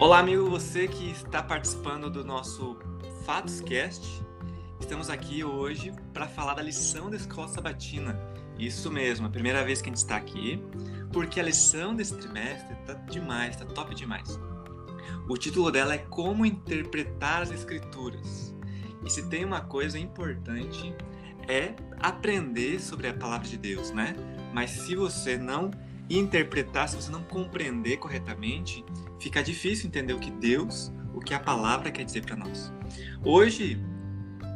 Olá, 0.00 0.18
amigo, 0.18 0.48
você 0.48 0.88
que 0.88 1.10
está 1.10 1.42
participando 1.42 2.08
do 2.08 2.24
nosso 2.24 2.78
Fatoscast. 3.26 4.24
Estamos 4.80 5.10
aqui 5.10 5.44
hoje 5.44 5.92
para 6.14 6.26
falar 6.26 6.54
da 6.54 6.62
lição 6.62 7.10
da 7.10 7.18
escola 7.18 7.46
sabatina. 7.48 8.18
Isso 8.58 8.90
mesmo, 8.90 9.26
a 9.26 9.28
primeira 9.28 9.62
vez 9.62 9.82
que 9.82 9.90
a 9.90 9.92
gente 9.92 9.98
está 9.98 10.16
aqui, 10.16 10.58
porque 11.12 11.38
a 11.38 11.42
lição 11.42 11.94
desse 11.94 12.16
trimestre 12.16 12.74
tá 12.86 12.94
demais, 12.94 13.56
tá 13.56 13.66
top 13.66 13.94
demais. 13.94 14.40
O 15.28 15.36
título 15.36 15.70
dela 15.70 15.92
é 15.92 15.98
Como 15.98 16.46
Interpretar 16.46 17.42
as 17.42 17.50
Escrituras. 17.50 18.56
E 19.04 19.10
se 19.10 19.28
tem 19.28 19.44
uma 19.44 19.60
coisa 19.60 19.98
importante 19.98 20.94
é 21.46 21.74
aprender 21.98 22.80
sobre 22.80 23.06
a 23.06 23.12
palavra 23.12 23.46
de 23.46 23.58
Deus, 23.58 23.90
né? 23.90 24.16
Mas 24.54 24.70
se 24.70 24.96
você 24.96 25.36
não 25.36 25.70
interpretar, 26.08 26.88
se 26.88 26.96
você 26.96 27.10
não 27.10 27.22
compreender 27.22 27.98
corretamente, 27.98 28.82
fica 29.20 29.42
difícil 29.42 29.86
entender 29.86 30.14
o 30.14 30.18
que 30.18 30.30
Deus, 30.30 30.92
o 31.14 31.20
que 31.20 31.34
a 31.34 31.38
palavra 31.38 31.90
quer 31.90 32.04
dizer 32.04 32.24
para 32.24 32.34
nós. 32.34 32.72
Hoje, 33.22 33.78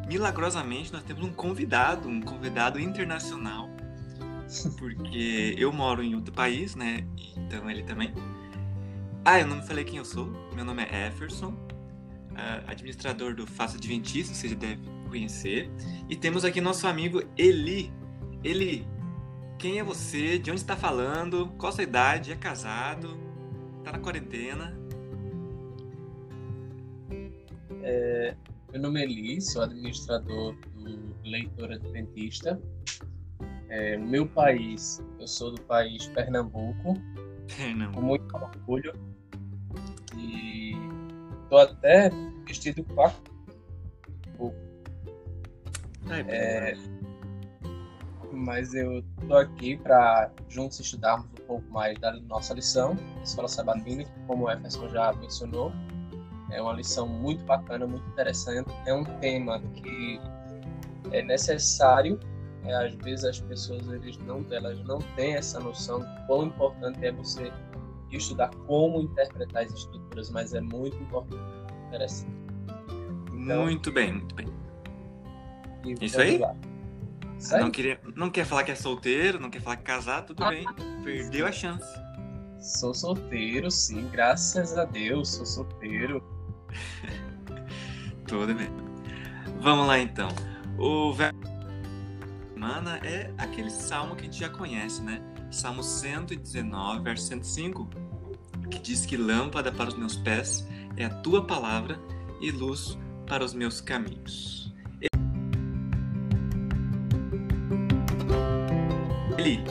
milagrosamente, 0.09 0.92
nós 0.92 1.02
temos 1.02 1.24
um 1.24 1.32
convidado, 1.32 2.09
um 2.09 2.20
convidado 2.20 2.80
internacional, 2.80 3.69
porque 4.78 5.55
eu 5.58 5.72
moro 5.72 6.02
em 6.02 6.14
outro 6.14 6.32
país, 6.32 6.74
né? 6.74 7.06
Então 7.36 7.70
ele 7.70 7.82
também. 7.82 8.12
Ah, 9.24 9.41
eu 9.41 9.46
não 9.46 9.56
me 9.56 9.62
falei 9.62 9.84
quem 9.84 9.98
eu 9.98 10.05
sou. 10.05 10.27
Meu 10.55 10.64
nome 10.64 10.83
é 10.83 11.08
Efferson, 11.08 11.56
administrador 12.66 13.34
do 13.34 13.46
Faça 13.46 13.77
Adventista, 13.77 14.34
você 14.34 14.48
já 14.48 14.55
deve 14.55 14.83
conhecer. 15.08 15.70
E 16.08 16.16
temos 16.16 16.44
aqui 16.44 16.60
nosso 16.60 16.86
amigo 16.86 17.22
Eli. 17.36 17.92
Eli, 18.42 18.86
quem 19.58 19.78
é 19.78 19.84
você? 19.84 20.38
De 20.38 20.50
onde 20.50 20.60
está 20.60 20.77
falando? 20.77 21.48
Qual 21.58 21.70
a 21.70 21.74
sua 21.74 21.84
idade? 21.84 22.33
É 22.33 22.36
casado? 22.36 23.23
Está 23.84 23.93
na 23.93 24.02
quarentena? 24.02 24.75
É, 27.83 28.34
meu 28.72 28.81
nome 28.81 28.98
é 28.98 29.05
Eli, 29.05 29.39
sou 29.42 29.62
administrador 29.62 30.56
do 30.75 31.14
Leitor 31.22 31.70
Adventista. 31.70 32.58
É, 33.69 33.98
meu 33.98 34.27
país, 34.27 35.05
eu 35.20 35.28
sou 35.28 35.50
do 35.50 35.61
país 35.61 36.06
Pernambuco, 36.06 36.95
Pernambuco. 37.58 38.00
com 38.00 38.06
muito 38.06 38.34
orgulho. 38.34 38.95
E 40.17 40.73
estou 41.42 41.58
até 41.58 42.11
vestido 42.47 42.83
com 42.84 43.03
a 43.03 43.12
É, 46.27 46.75
mas 48.33 48.73
eu 48.73 49.05
tô 49.28 49.36
aqui 49.36 49.77
para 49.77 50.30
juntos 50.48 50.80
estudarmos 50.80 51.33
pouco 51.55 51.72
mais 51.72 51.98
da 52.00 52.12
nossa 52.22 52.55
lição, 52.55 52.97
Escola 53.22 53.47
Sabatina, 53.47 54.05
como 54.27 54.47
o 54.47 54.50
Efferson 54.50 54.88
já 54.88 55.12
mencionou, 55.12 55.72
é 56.50 56.61
uma 56.61 56.72
lição 56.72 57.06
muito 57.06 57.44
bacana, 57.44 57.86
muito 57.86 58.06
interessante. 58.08 58.70
É 58.86 58.94
um 58.94 59.05
tema 59.20 59.61
que 59.74 60.20
é 61.12 61.22
necessário. 61.22 62.19
É, 62.64 62.74
às 62.74 62.94
vezes 62.96 63.24
as 63.24 63.41
pessoas 63.41 63.86
eles 63.88 64.16
não, 64.19 64.44
elas 64.50 64.83
não 64.84 64.98
têm 65.16 65.34
essa 65.34 65.61
noção 65.61 66.00
do 66.00 66.27
quão 66.27 66.46
importante 66.46 67.05
é 67.05 67.12
você 67.12 67.52
estudar 68.11 68.48
como 68.66 69.02
interpretar 69.02 69.64
as 69.64 69.72
escrituras, 69.72 70.30
mas 70.30 70.55
é 70.55 70.61
muito 70.61 70.96
importante, 70.96 71.42
interessante. 71.89 72.33
Então, 73.34 73.64
Muito 73.64 73.92
bem, 73.92 74.12
muito 74.12 74.34
bem. 74.34 74.46
Isso 76.00 76.18
aí? 76.18 76.39
lá. 76.39 76.56
Aí? 77.52 77.60
Não, 77.60 77.70
queria, 77.70 78.00
não 78.14 78.30
quer 78.30 78.44
falar 78.44 78.64
que 78.64 78.72
é 78.72 78.74
solteiro, 78.74 79.40
não 79.40 79.50
quer 79.50 79.60
falar 79.60 79.77
que 79.77 79.82
é 79.82 79.86
casado, 79.86 80.28
tudo 80.28 80.48
bem. 80.48 80.64
Perdeu 81.02 81.46
a 81.46 81.52
chance. 81.52 81.86
Sou 82.60 82.94
solteiro, 82.94 83.70
sim, 83.70 84.08
graças 84.10 84.78
a 84.78 84.84
Deus, 84.84 85.32
sou 85.32 85.44
solteiro. 85.44 86.22
Tudo 88.27 88.55
bem. 88.55 88.70
Vamos 89.61 89.86
lá 89.86 89.98
então. 89.98 90.28
O 90.78 91.12
verso 91.12 91.39
da 91.40 92.55
semana 92.55 92.96
é 93.05 93.30
aquele 93.36 93.70
salmo 93.70 94.17
que 94.17 94.23
a 94.23 94.24
gente 94.24 94.40
já 94.40 94.48
conhece, 94.48 95.02
né? 95.02 95.20
Salmo 95.50 95.83
119, 95.83 97.02
verso 97.02 97.27
105, 97.27 97.89
que 98.70 98.78
diz 98.78 99.05
que 99.05 99.17
lâmpada 99.17 99.70
para 99.70 99.90
os 99.90 99.94
meus 99.96 100.17
pés 100.17 100.67
é 100.96 101.05
a 101.05 101.11
tua 101.11 101.46
palavra 101.46 102.00
e 102.40 102.50
luz 102.50 102.98
para 103.27 103.44
os 103.44 103.52
meus 103.52 103.80
caminhos. 103.80 104.73
Eli, 109.44 109.62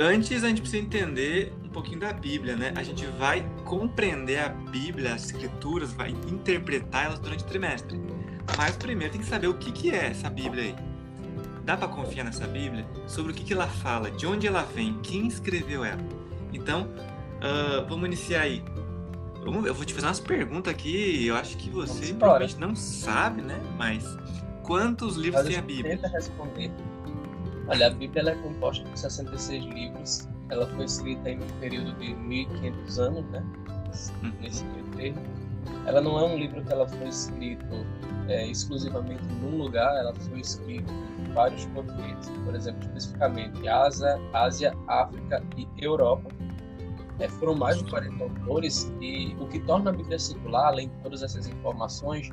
antes 0.00 0.42
a 0.42 0.48
gente 0.48 0.62
precisa 0.62 0.82
entender 0.82 1.52
um 1.64 1.68
pouquinho 1.68 2.00
da 2.00 2.12
Bíblia, 2.12 2.56
né? 2.56 2.72
A 2.74 2.82
gente 2.82 3.06
vai 3.06 3.48
compreender 3.64 4.40
a 4.40 4.48
Bíblia, 4.48 5.14
as 5.14 5.26
escrituras, 5.26 5.92
vai 5.92 6.10
interpretar 6.10 7.04
elas 7.04 7.20
durante 7.20 7.44
o 7.44 7.46
trimestre. 7.46 8.00
Mas 8.58 8.76
primeiro 8.76 9.12
tem 9.12 9.20
que 9.20 9.28
saber 9.28 9.46
o 9.46 9.54
que, 9.54 9.70
que 9.70 9.90
é 9.90 10.06
essa 10.06 10.28
Bíblia 10.28 10.64
aí. 10.64 10.76
Dá 11.64 11.76
para 11.76 11.86
confiar 11.86 12.24
nessa 12.24 12.48
Bíblia? 12.48 12.84
Sobre 13.06 13.30
o 13.30 13.34
que, 13.34 13.44
que 13.44 13.52
ela 13.52 13.68
fala, 13.68 14.10
de 14.10 14.26
onde 14.26 14.48
ela 14.48 14.62
vem, 14.62 14.98
quem 15.02 15.28
escreveu 15.28 15.84
ela. 15.84 16.02
Então, 16.52 16.88
ah, 17.40 17.84
vamos 17.88 18.06
iniciar 18.06 18.42
aí. 18.42 18.64
Eu 19.44 19.72
vou 19.72 19.84
te 19.84 19.94
fazer 19.94 20.06
umas 20.06 20.20
perguntas 20.20 20.72
aqui, 20.72 21.26
eu 21.26 21.36
acho 21.36 21.56
que 21.56 21.70
você 21.70 22.12
provavelmente 22.12 22.58
não 22.58 22.74
sabe, 22.74 23.40
né? 23.40 23.58
Mas 23.78 24.04
quantos 24.64 25.16
livros 25.16 25.42
Mas 25.44 25.48
tem 25.48 25.58
a 25.58 25.62
Bíblia? 25.62 25.96
tenta 25.96 26.08
responder. 26.08 26.70
Olha, 27.70 27.86
a 27.86 27.90
Bíblia 27.90 28.22
ela 28.22 28.30
é 28.32 28.34
composta 28.34 28.84
por 28.84 28.98
66 28.98 29.64
livros. 29.66 30.28
Ela 30.50 30.66
foi 30.66 30.84
escrita 30.84 31.30
em 31.30 31.40
um 31.40 31.60
período 31.60 31.92
de 32.00 32.14
1500 32.14 32.98
anos, 32.98 33.24
né? 33.30 33.44
Uhum. 34.24 34.32
Nesse 34.40 34.64
meio 34.64 34.84
termo. 34.96 35.22
Ela 35.86 36.00
não 36.00 36.18
é 36.18 36.24
um 36.24 36.36
livro 36.36 36.64
que 36.64 36.72
ela 36.72 36.88
foi 36.88 37.06
escrito 37.06 37.86
é, 38.28 38.48
exclusivamente 38.48 39.22
num 39.40 39.56
lugar, 39.56 39.96
ela 39.98 40.12
foi 40.14 40.40
escrita 40.40 40.92
em 41.20 41.32
vários 41.32 41.64
continentes. 41.66 42.28
Por 42.44 42.56
exemplo, 42.56 42.80
especificamente 42.82 43.68
Ásia, 43.68 44.20
Ásia 44.32 44.76
África 44.88 45.40
e 45.56 45.68
Europa. 45.78 46.28
É, 47.20 47.28
foram 47.28 47.54
mais 47.54 47.78
de 47.78 47.88
40 47.88 48.24
autores 48.24 48.92
e 49.00 49.36
o 49.38 49.46
que 49.46 49.60
torna 49.60 49.90
a 49.90 49.92
Bíblia 49.92 50.18
singular, 50.18 50.68
além 50.68 50.88
de 50.88 50.96
todas 51.02 51.22
essas 51.22 51.46
informações, 51.46 52.30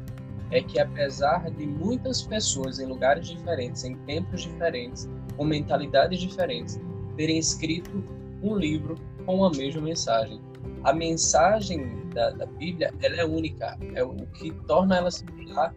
é 0.50 0.62
que 0.62 0.80
apesar 0.80 1.50
de 1.52 1.68
muitas 1.68 2.24
pessoas 2.24 2.80
em 2.80 2.86
lugares 2.86 3.28
diferentes, 3.28 3.84
em 3.84 3.96
tempos 4.06 4.44
diferentes, 4.44 5.10
com 5.38 5.46
mentalidades 5.46 6.20
diferentes, 6.20 6.80
terem 7.16 7.38
escrito 7.38 8.04
um 8.42 8.58
livro 8.58 8.96
com 9.26 9.46
a 9.46 9.52
mesma 9.52 9.82
mensagem. 9.82 10.42
A 10.84 10.94
mensagem 10.94 12.10
da, 12.14 12.32
da 12.32 12.46
Bíblia 12.46 12.94
ela 13.02 13.16
é 13.16 13.26
única. 13.26 13.78
É 13.94 14.04
o 14.04 14.16
que 14.34 14.52
torna 14.68 14.98
ela 14.98 15.12
singular 15.12 15.74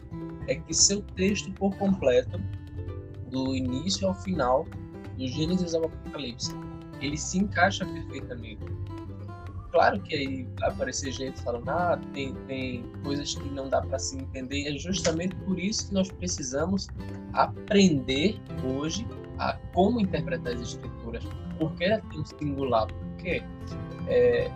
é 0.46 0.54
que 0.54 0.74
seu 0.74 1.02
texto 1.14 1.52
por 1.52 1.74
completo, 1.76 2.40
do 3.30 3.54
início 3.54 4.08
ao 4.08 4.14
final, 4.14 4.66
do 5.16 5.28
Gênesis 5.28 5.74
ao 5.74 5.84
Apocalipse, 5.84 6.52
ele 7.00 7.16
se 7.16 7.38
encaixa 7.38 7.86
perfeitamente. 7.86 8.64
Claro 9.70 10.00
que 10.00 10.16
aí 10.16 10.48
vai 10.58 10.70
aparecer 10.70 11.12
gente 11.12 11.40
falando, 11.42 11.68
ah, 11.68 12.00
tem, 12.12 12.34
tem 12.48 12.84
coisas 13.04 13.36
que 13.36 13.48
não 13.50 13.68
dá 13.68 13.80
para 13.80 14.00
se 14.00 14.18
entender, 14.18 14.62
e 14.62 14.74
é 14.74 14.78
justamente 14.78 15.36
por 15.36 15.58
isso 15.60 15.88
que 15.88 15.94
nós 15.94 16.10
precisamos 16.10 16.88
aprender 17.32 18.40
hoje 18.64 19.06
a 19.40 19.56
como 19.74 20.00
interpretar 20.00 20.52
as 20.54 20.60
escrituras. 20.60 21.24
Por 21.58 21.72
que 21.74 21.84
ela 21.84 22.00
tem 22.10 22.20
um 22.20 22.24
singular? 22.24 22.86
Porque 22.86 23.42
é, 24.06 24.50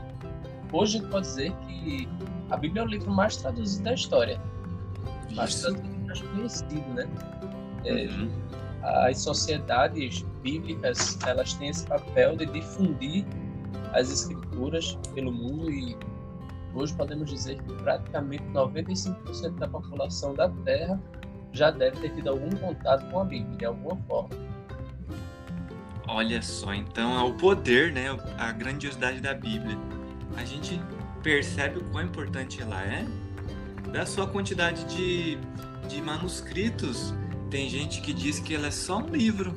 hoje 0.73 0.99
a 0.99 1.01
gente 1.01 1.11
pode 1.11 1.27
dizer 1.27 1.53
que 1.67 2.09
a 2.51 2.57
Bíblia 2.57 2.83
é 2.83 2.85
o 2.85 2.89
livro 2.89 3.11
mais 3.11 3.37
traduzido 3.37 3.85
da 3.85 3.95
história, 3.95 4.41
mais 5.35 5.61
traduzido, 5.61 6.07
mais 6.07 6.21
conhecido, 6.23 6.95
né? 6.95 7.09
É, 7.85 8.07
Uhum. 8.07 8.31
as 8.83 9.19
sociedades 9.19 10.23
bíblicas 10.43 11.19
elas 11.27 11.53
têm 11.55 11.69
esse 11.69 11.87
papel 11.87 12.37
de 12.37 12.47
difundir 12.47 13.27
as 13.93 14.11
escrituras 14.11 14.99
pelo 15.15 15.33
mundo 15.33 15.71
e 15.71 15.97
hoje 16.75 16.95
podemos 16.95 17.31
dizer 17.31 17.63
que 17.63 17.73
praticamente 17.83 18.43
95% 18.53 19.59
da 19.59 19.69
população 19.69 20.35
da 20.35 20.49
Terra 20.65 21.01
já 21.53 21.71
deve 21.71 21.99
ter 22.01 22.15
tido 22.15 22.29
algum 22.31 22.51
contato 22.57 23.09
com 23.11 23.21
a 23.21 23.25
Bíblia 23.25 23.57
de 23.57 23.65
alguma 23.67 23.97
forma. 24.09 24.31
Olha 26.07 26.43
só, 26.43 26.75
então 26.75 27.19
é 27.19 27.23
o 27.23 27.33
poder, 27.33 27.93
né, 27.93 28.07
a 28.39 28.53
grandiosidade 28.53 29.21
da 29.21 29.33
Bíblia. 29.33 29.79
A 30.37 30.45
gente 30.45 30.81
percebe 31.23 31.79
o 31.79 31.85
quão 31.85 32.05
importante 32.05 32.61
ela 32.61 32.83
é 32.83 33.07
da 33.91 34.05
sua 34.05 34.27
quantidade 34.27 34.85
de, 34.85 35.39
de 35.89 36.03
manuscritos. 36.03 37.15
Tem 37.51 37.69
gente 37.69 38.03
que 38.03 38.13
diz 38.13 38.39
que 38.39 38.55
ela 38.55 38.67
é 38.67 38.71
só 38.71 38.99
um 38.99 39.09
livro, 39.09 39.57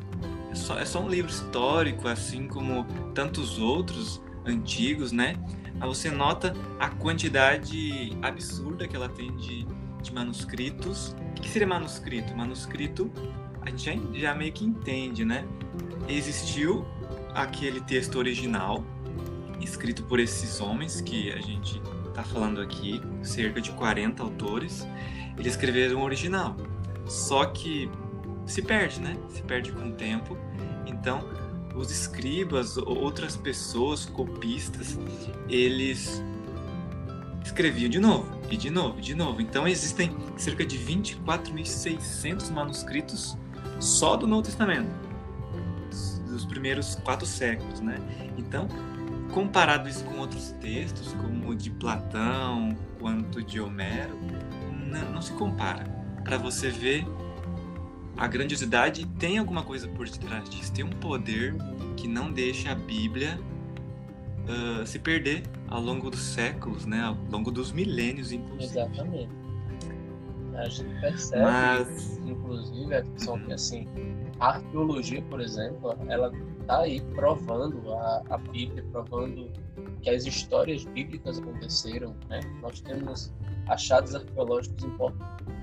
é 0.51 0.55
só, 0.55 0.79
é 0.79 0.85
só 0.85 1.01
um 1.01 1.09
livro 1.09 1.29
histórico, 1.29 2.07
assim 2.07 2.47
como 2.47 2.85
tantos 3.13 3.59
outros 3.59 4.21
antigos, 4.45 5.11
né? 5.11 5.35
Mas 5.77 5.89
você 5.89 6.09
nota 6.09 6.55
a 6.79 6.89
quantidade 6.89 8.17
absurda 8.21 8.87
que 8.87 8.95
ela 8.95 9.09
tem 9.09 9.35
de, 9.35 9.65
de 10.01 10.13
manuscritos. 10.13 11.15
O 11.37 11.41
que 11.41 11.49
seria 11.49 11.67
manuscrito? 11.67 12.35
Manuscrito, 12.35 13.11
a 13.61 13.69
gente 13.69 14.19
já 14.19 14.33
meio 14.33 14.53
que 14.53 14.63
entende, 14.63 15.25
né? 15.25 15.45
Existiu 16.07 16.85
aquele 17.33 17.81
texto 17.81 18.17
original 18.17 18.83
escrito 19.61 20.03
por 20.03 20.19
esses 20.19 20.59
homens 20.61 21.01
que 21.01 21.31
a 21.31 21.39
gente 21.39 21.81
está 22.07 22.23
falando 22.23 22.61
aqui, 22.61 23.01
cerca 23.21 23.61
de 23.61 23.71
40 23.71 24.23
autores, 24.23 24.87
eles 25.37 25.53
escreveram 25.53 26.01
o 26.01 26.03
original. 26.03 26.55
Só 27.05 27.45
que 27.45 27.89
se 28.45 28.61
perde, 28.61 28.99
né? 28.99 29.15
Se 29.29 29.41
perde 29.43 29.71
com 29.71 29.89
o 29.89 29.91
tempo. 29.91 30.37
Então, 30.85 31.19
os 31.75 31.91
escribas, 31.91 32.77
outras 32.77 33.35
pessoas, 33.35 34.05
copistas, 34.05 34.97
eles 35.47 36.23
escreviam 37.45 37.89
de 37.89 37.99
novo, 37.99 38.27
e 38.49 38.57
de 38.57 38.69
novo, 38.69 38.99
e 38.99 39.01
de 39.01 39.15
novo. 39.15 39.41
Então, 39.41 39.67
existem 39.67 40.15
cerca 40.35 40.65
de 40.65 40.77
24.600 40.79 42.51
manuscritos 42.51 43.37
só 43.79 44.17
do 44.17 44.25
Novo 44.25 44.41
Testamento, 44.43 44.89
dos 46.37 46.45
primeiros 46.45 46.95
quatro 46.95 47.25
séculos, 47.25 47.79
né? 47.81 47.97
Então, 48.37 48.67
comparado 49.31 49.89
isso 49.89 50.03
com 50.05 50.19
outros 50.19 50.51
textos, 50.61 51.13
como 51.13 51.49
o 51.49 51.55
de 51.55 51.71
Platão, 51.71 52.77
quanto 52.99 53.43
de 53.43 53.59
Homero, 53.59 54.15
não, 54.87 55.13
não 55.13 55.21
se 55.21 55.33
compara. 55.33 55.83
Para 56.23 56.37
você 56.37 56.69
ver 56.69 57.05
a 58.15 58.27
grandiosidade 58.27 59.05
tem 59.19 59.37
alguma 59.37 59.63
coisa 59.63 59.87
por 59.87 60.07
detrás 60.09 60.49
disso, 60.49 60.71
tem 60.73 60.83
um 60.83 60.89
poder 60.89 61.55
que 61.95 62.07
não 62.07 62.31
deixa 62.31 62.71
a 62.71 62.75
Bíblia 62.75 63.39
uh, 64.47 64.85
se 64.85 64.99
perder 64.99 65.43
ao 65.67 65.81
longo 65.81 66.09
dos 66.09 66.21
séculos, 66.21 66.85
né? 66.85 67.01
Ao 67.01 67.17
longo 67.31 67.51
dos 67.51 67.71
milênios, 67.71 68.31
inclusive. 68.31 68.79
Exatamente. 68.79 69.29
A 70.55 70.67
gente 70.67 70.99
percebe, 70.99 71.43
Mas... 71.43 72.17
inclusive, 72.25 72.95
assim, 73.53 73.87
a 74.39 74.55
arqueologia, 74.55 75.21
por 75.23 75.41
exemplo, 75.41 75.95
ela 76.07 76.31
está 76.61 76.79
aí 76.79 77.01
provando 77.15 77.93
a, 77.93 78.23
a 78.29 78.37
Bíblia, 78.37 78.83
provando 78.91 79.51
que 80.01 80.09
as 80.09 80.25
histórias 80.25 80.85
bíblicas 80.85 81.39
aconteceram, 81.39 82.15
né? 82.29 82.39
Nós 82.61 82.81
temos 82.81 83.33
achados 83.67 84.15
arqueológicos 84.15 84.83
importantes 84.83 85.57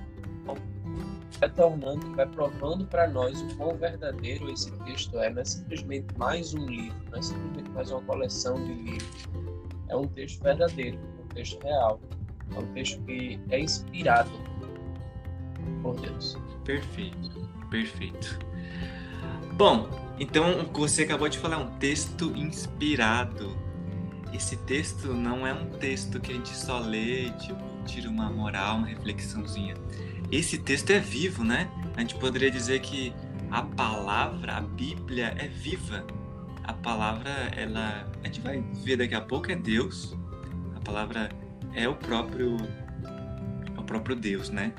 retornando 1.41 2.07
e 2.07 2.15
vai 2.15 2.27
provando 2.27 2.85
para 2.85 3.07
nós 3.07 3.41
o 3.41 3.55
quão 3.57 3.75
verdadeiro 3.77 4.49
esse 4.49 4.71
texto 4.83 5.17
é. 5.19 5.29
Não 5.29 5.41
é 5.41 5.45
simplesmente 5.45 6.17
mais 6.17 6.53
um 6.53 6.65
livro, 6.65 6.97
não 7.11 7.19
é 7.19 7.21
simplesmente 7.21 7.69
mais 7.71 7.91
uma 7.91 8.01
coleção 8.01 8.55
de 8.55 8.73
livros. 8.73 9.29
É 9.89 9.95
um 9.95 10.07
texto 10.07 10.41
verdadeiro, 10.41 10.97
um 11.23 11.27
texto 11.29 11.61
real. 11.63 11.99
É 12.55 12.59
um 12.59 12.73
texto 12.73 13.01
que 13.03 13.39
é 13.49 13.59
inspirado 13.59 14.31
por 15.81 15.99
Deus. 15.99 16.37
Perfeito, 16.63 17.47
perfeito. 17.69 18.39
Bom, 19.55 19.89
então 20.19 20.69
você 20.73 21.03
acabou 21.03 21.29
de 21.29 21.37
falar 21.37 21.57
um 21.57 21.77
texto 21.77 22.33
inspirado. 22.35 23.55
Esse 24.33 24.57
texto 24.57 25.13
não 25.13 25.47
é 25.47 25.53
um 25.53 25.69
texto 25.69 26.19
que 26.19 26.31
a 26.31 26.35
gente 26.35 26.55
só 26.55 26.79
lê, 26.79 27.29
tipo, 27.31 27.63
tira 27.85 28.09
uma 28.09 28.29
moral, 28.29 28.77
uma 28.77 28.87
reflexãozinha 28.87 29.75
esse 30.31 30.57
texto 30.57 30.89
é 30.89 30.99
vivo, 30.99 31.43
né? 31.43 31.69
A 31.95 32.01
gente 32.01 32.15
poderia 32.15 32.49
dizer 32.49 32.79
que 32.81 33.13
a 33.51 33.61
palavra, 33.61 34.57
a 34.57 34.61
Bíblia 34.61 35.35
é 35.37 35.47
viva. 35.47 36.05
A 36.63 36.73
palavra, 36.73 37.29
ela, 37.55 38.09
a 38.23 38.27
gente 38.27 38.41
vai 38.41 38.63
ver 38.83 38.97
daqui 38.97 39.15
a 39.15 39.21
pouco 39.21 39.51
é 39.51 39.55
Deus. 39.55 40.15
A 40.75 40.79
palavra 40.79 41.29
é 41.73 41.87
o 41.87 41.95
próprio, 41.95 42.57
é 43.75 43.79
o 43.79 43.83
próprio 43.83 44.15
Deus, 44.15 44.49
né? 44.49 44.73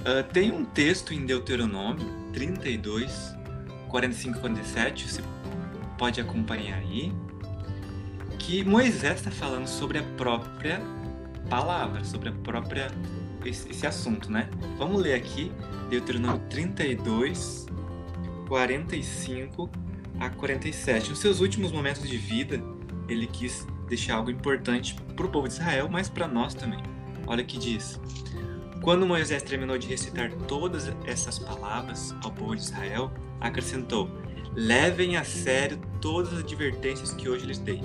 Uh, 0.00 0.22
tem 0.32 0.52
um 0.52 0.64
texto 0.64 1.14
em 1.14 1.24
Deuteronômio 1.24 2.06
32, 2.32 3.34
45 3.90 4.38
e 4.38 4.40
47, 4.40 5.08
você 5.08 5.22
pode 5.98 6.20
acompanhar 6.20 6.78
aí, 6.78 7.12
que 8.38 8.64
Moisés 8.64 9.18
está 9.18 9.30
falando 9.30 9.66
sobre 9.66 9.98
a 9.98 10.02
própria 10.16 10.80
palavra, 11.48 12.02
sobre 12.04 12.30
a 12.30 12.32
própria 12.32 12.88
esse, 13.44 13.70
esse 13.70 13.86
assunto, 13.86 14.30
né? 14.30 14.48
Vamos 14.78 15.02
ler 15.02 15.14
aqui 15.14 15.52
Deuteronômio 15.88 16.40
32, 16.48 17.66
45 18.48 19.70
a 20.18 20.30
47. 20.30 21.10
Nos 21.10 21.18
seus 21.18 21.40
últimos 21.40 21.72
momentos 21.72 22.08
de 22.08 22.16
vida, 22.16 22.62
ele 23.08 23.26
quis 23.26 23.66
deixar 23.88 24.16
algo 24.16 24.30
importante 24.30 24.94
para 25.16 25.26
o 25.26 25.28
povo 25.28 25.48
de 25.48 25.54
Israel, 25.54 25.88
mas 25.90 26.08
para 26.08 26.28
nós 26.28 26.54
também. 26.54 26.80
Olha 27.26 27.42
o 27.42 27.46
que 27.46 27.58
diz. 27.58 28.00
Quando 28.82 29.06
Moisés 29.06 29.42
terminou 29.42 29.76
de 29.76 29.86
recitar 29.86 30.32
todas 30.48 30.90
essas 31.04 31.38
palavras 31.38 32.14
ao 32.24 32.32
povo 32.32 32.56
de 32.56 32.62
Israel, 32.62 33.12
acrescentou: 33.38 34.08
Levem 34.54 35.16
a 35.16 35.24
sério 35.24 35.78
todas 36.00 36.32
as 36.32 36.40
advertências 36.40 37.12
que 37.12 37.28
hoje 37.28 37.44
lhes 37.44 37.58
dei. 37.58 37.82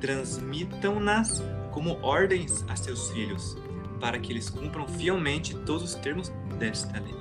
Transmitam-nas 0.00 1.42
como 1.70 1.98
ordens 2.02 2.64
a 2.68 2.76
seus 2.76 3.10
filhos 3.10 3.56
para 4.00 4.18
que 4.18 4.32
eles 4.32 4.48
cumpram 4.48 4.88
fielmente 4.88 5.54
todos 5.54 5.84
os 5.84 5.94
termos 5.94 6.32
desta 6.58 6.98
lei. 6.98 7.14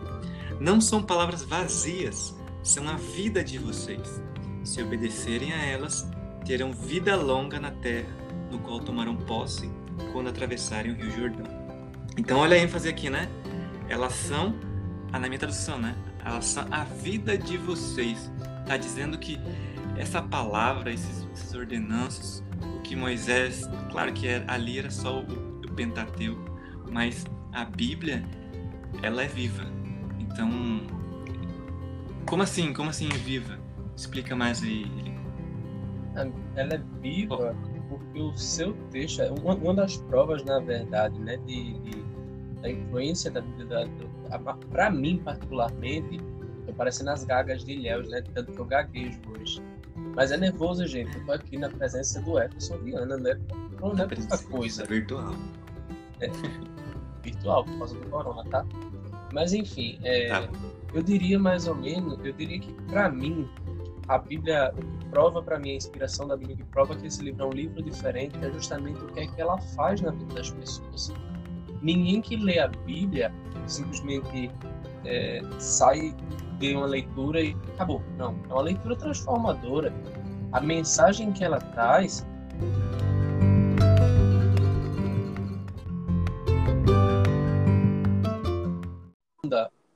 Não 0.59 0.79
são 0.79 1.03
palavras 1.03 1.43
vazias, 1.43 2.35
são 2.63 2.87
a 2.87 2.95
vida 2.95 3.43
de 3.43 3.57
vocês. 3.57 4.21
Se 4.63 4.81
obedecerem 4.81 5.51
a 5.53 5.63
elas, 5.65 6.09
terão 6.45 6.71
vida 6.71 7.15
longa 7.15 7.59
na 7.59 7.71
terra, 7.71 8.09
no 8.49 8.59
qual 8.59 8.79
tomarão 8.79 9.15
posse 9.15 9.69
quando 10.13 10.29
atravessarem 10.29 10.91
o 10.91 10.95
Rio 10.95 11.11
Jordão. 11.11 11.60
Então, 12.21 12.37
olha 12.37 12.55
a 12.55 12.59
ênfase 12.59 12.87
aqui, 12.87 13.09
né? 13.09 13.27
Elas 13.89 14.13
são, 14.13 14.53
na 15.11 15.21
minha 15.21 15.39
tradução, 15.39 15.79
né? 15.79 15.95
Elas 16.23 16.45
são 16.45 16.63
a 16.69 16.83
vida 16.83 17.35
de 17.35 17.57
vocês. 17.57 18.31
Está 18.59 18.77
dizendo 18.77 19.17
que 19.17 19.39
essa 19.97 20.21
palavra, 20.21 20.93
esses, 20.93 21.27
esses 21.33 21.51
ordenanças, 21.55 22.43
o 22.77 22.81
que 22.81 22.95
Moisés, 22.95 23.67
claro 23.91 24.13
que 24.13 24.27
era, 24.27 24.45
ali 24.53 24.77
era 24.77 24.91
só 24.91 25.19
o, 25.19 25.23
o 25.23 25.71
Pentateuco, 25.73 26.59
mas 26.91 27.25
a 27.53 27.65
Bíblia 27.65 28.23
ela 29.01 29.23
é 29.23 29.27
viva. 29.27 29.65
Então, 30.19 30.51
como 32.27 32.43
assim? 32.43 32.71
Como 32.71 32.91
assim 32.91 33.09
é 33.11 33.17
viva? 33.17 33.57
Explica 33.97 34.35
mais 34.35 34.61
aí. 34.61 34.85
Ela 36.55 36.75
é 36.75 36.81
viva 37.01 37.55
porque 37.89 38.21
o 38.21 38.37
seu 38.37 38.73
texto 38.91 39.23
é 39.23 39.31
uma, 39.31 39.55
uma 39.55 39.73
das 39.73 39.97
provas, 39.97 40.43
na 40.45 40.59
verdade, 40.59 41.19
né, 41.19 41.35
de, 41.45 41.73
de 41.79 42.10
da 42.61 42.69
influência 42.69 43.31
da 43.31 43.41
Bíblia, 43.41 43.89
para 44.69 44.89
mim 44.89 45.17
particularmente, 45.17 46.19
tô 46.65 46.73
parecendo 46.73 47.09
as 47.09 47.23
gagas 47.23 47.63
de 47.63 47.73
Ilhéus, 47.73 48.07
né, 48.09 48.21
tanto 48.33 48.51
que 48.51 48.59
eu 48.59 48.65
gaguejo 48.65 49.19
hoje. 49.29 49.61
Mas 50.15 50.31
é 50.31 50.37
nervoso, 50.37 50.85
gente. 50.87 51.15
Eu 51.17 51.25
tô 51.25 51.31
aqui 51.31 51.57
na 51.57 51.69
presença 51.69 52.21
do 52.21 52.39
Everson 52.39 52.77
Viana, 52.79 53.17
né? 53.17 53.39
Não 53.79 53.91
é 53.91 54.07
pouca 54.07 54.37
coisa. 54.49 54.85
Virtual. 54.85 55.33
É 56.19 56.29
virtual 57.23 57.63
por 57.65 57.77
causa 57.77 57.95
do 57.95 58.09
corona, 58.09 58.43
tá? 58.49 58.65
Mas 59.33 59.53
enfim, 59.53 59.99
é, 60.03 60.27
tá. 60.27 60.49
eu 60.93 61.01
diria 61.01 61.39
mais 61.39 61.67
ou 61.67 61.75
menos, 61.75 62.19
eu 62.25 62.33
diria 62.33 62.59
que 62.59 62.73
para 62.83 63.09
mim 63.09 63.47
a 64.07 64.17
Bíblia 64.17 64.73
prova 65.09 65.41
para 65.41 65.57
mim 65.57 65.71
a 65.71 65.75
inspiração 65.75 66.27
da 66.27 66.35
Bíblia 66.35 66.57
que 66.57 66.63
prova 66.65 66.95
que 66.95 67.07
esse 67.07 67.23
livro 67.23 67.43
é 67.43 67.45
um 67.45 67.51
livro 67.51 67.81
diferente 67.81 68.37
é 68.43 68.51
justamente 68.51 68.99
o 69.01 69.07
que 69.07 69.21
é 69.21 69.27
que 69.27 69.39
ela 69.39 69.57
faz 69.57 70.01
na 70.01 70.11
vida 70.11 70.35
das 70.35 70.49
pessoas. 70.49 71.13
Ninguém 71.81 72.21
que 72.21 72.35
lê 72.35 72.59
a 72.59 72.67
Bíblia 72.67 73.33
simplesmente 73.65 74.51
é, 75.05 75.41
sai 75.59 76.15
de 76.59 76.75
uma 76.75 76.85
leitura 76.85 77.41
e 77.41 77.55
acabou. 77.73 78.01
Não, 78.17 78.35
é 78.49 78.53
uma 78.53 78.61
leitura 78.61 78.95
transformadora. 78.95 79.93
A 80.51 80.61
mensagem 80.61 81.31
que 81.31 81.43
ela 81.43 81.59
traz 81.59 82.25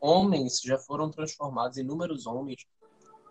homens 0.06 0.62
já 0.63 0.77
foram 0.77 1.10
transformados, 1.10 1.77
inúmeros 1.77 2.27
homens 2.27 2.65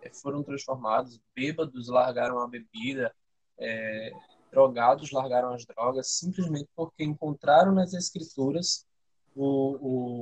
eh, 0.01 0.11
foram 0.13 0.43
transformados, 0.43 1.19
bêbados 1.33 1.87
largaram 1.87 2.39
a 2.39 2.47
bebida, 2.47 3.15
é, 3.57 4.11
drogados 4.55 5.11
largaram 5.11 5.53
as 5.53 5.65
drogas, 5.65 6.11
simplesmente 6.11 6.69
porque 6.73 7.03
encontraram 7.03 7.73
nas 7.73 7.93
escrituras 7.93 8.87
o, 9.35 10.19
o, 10.19 10.21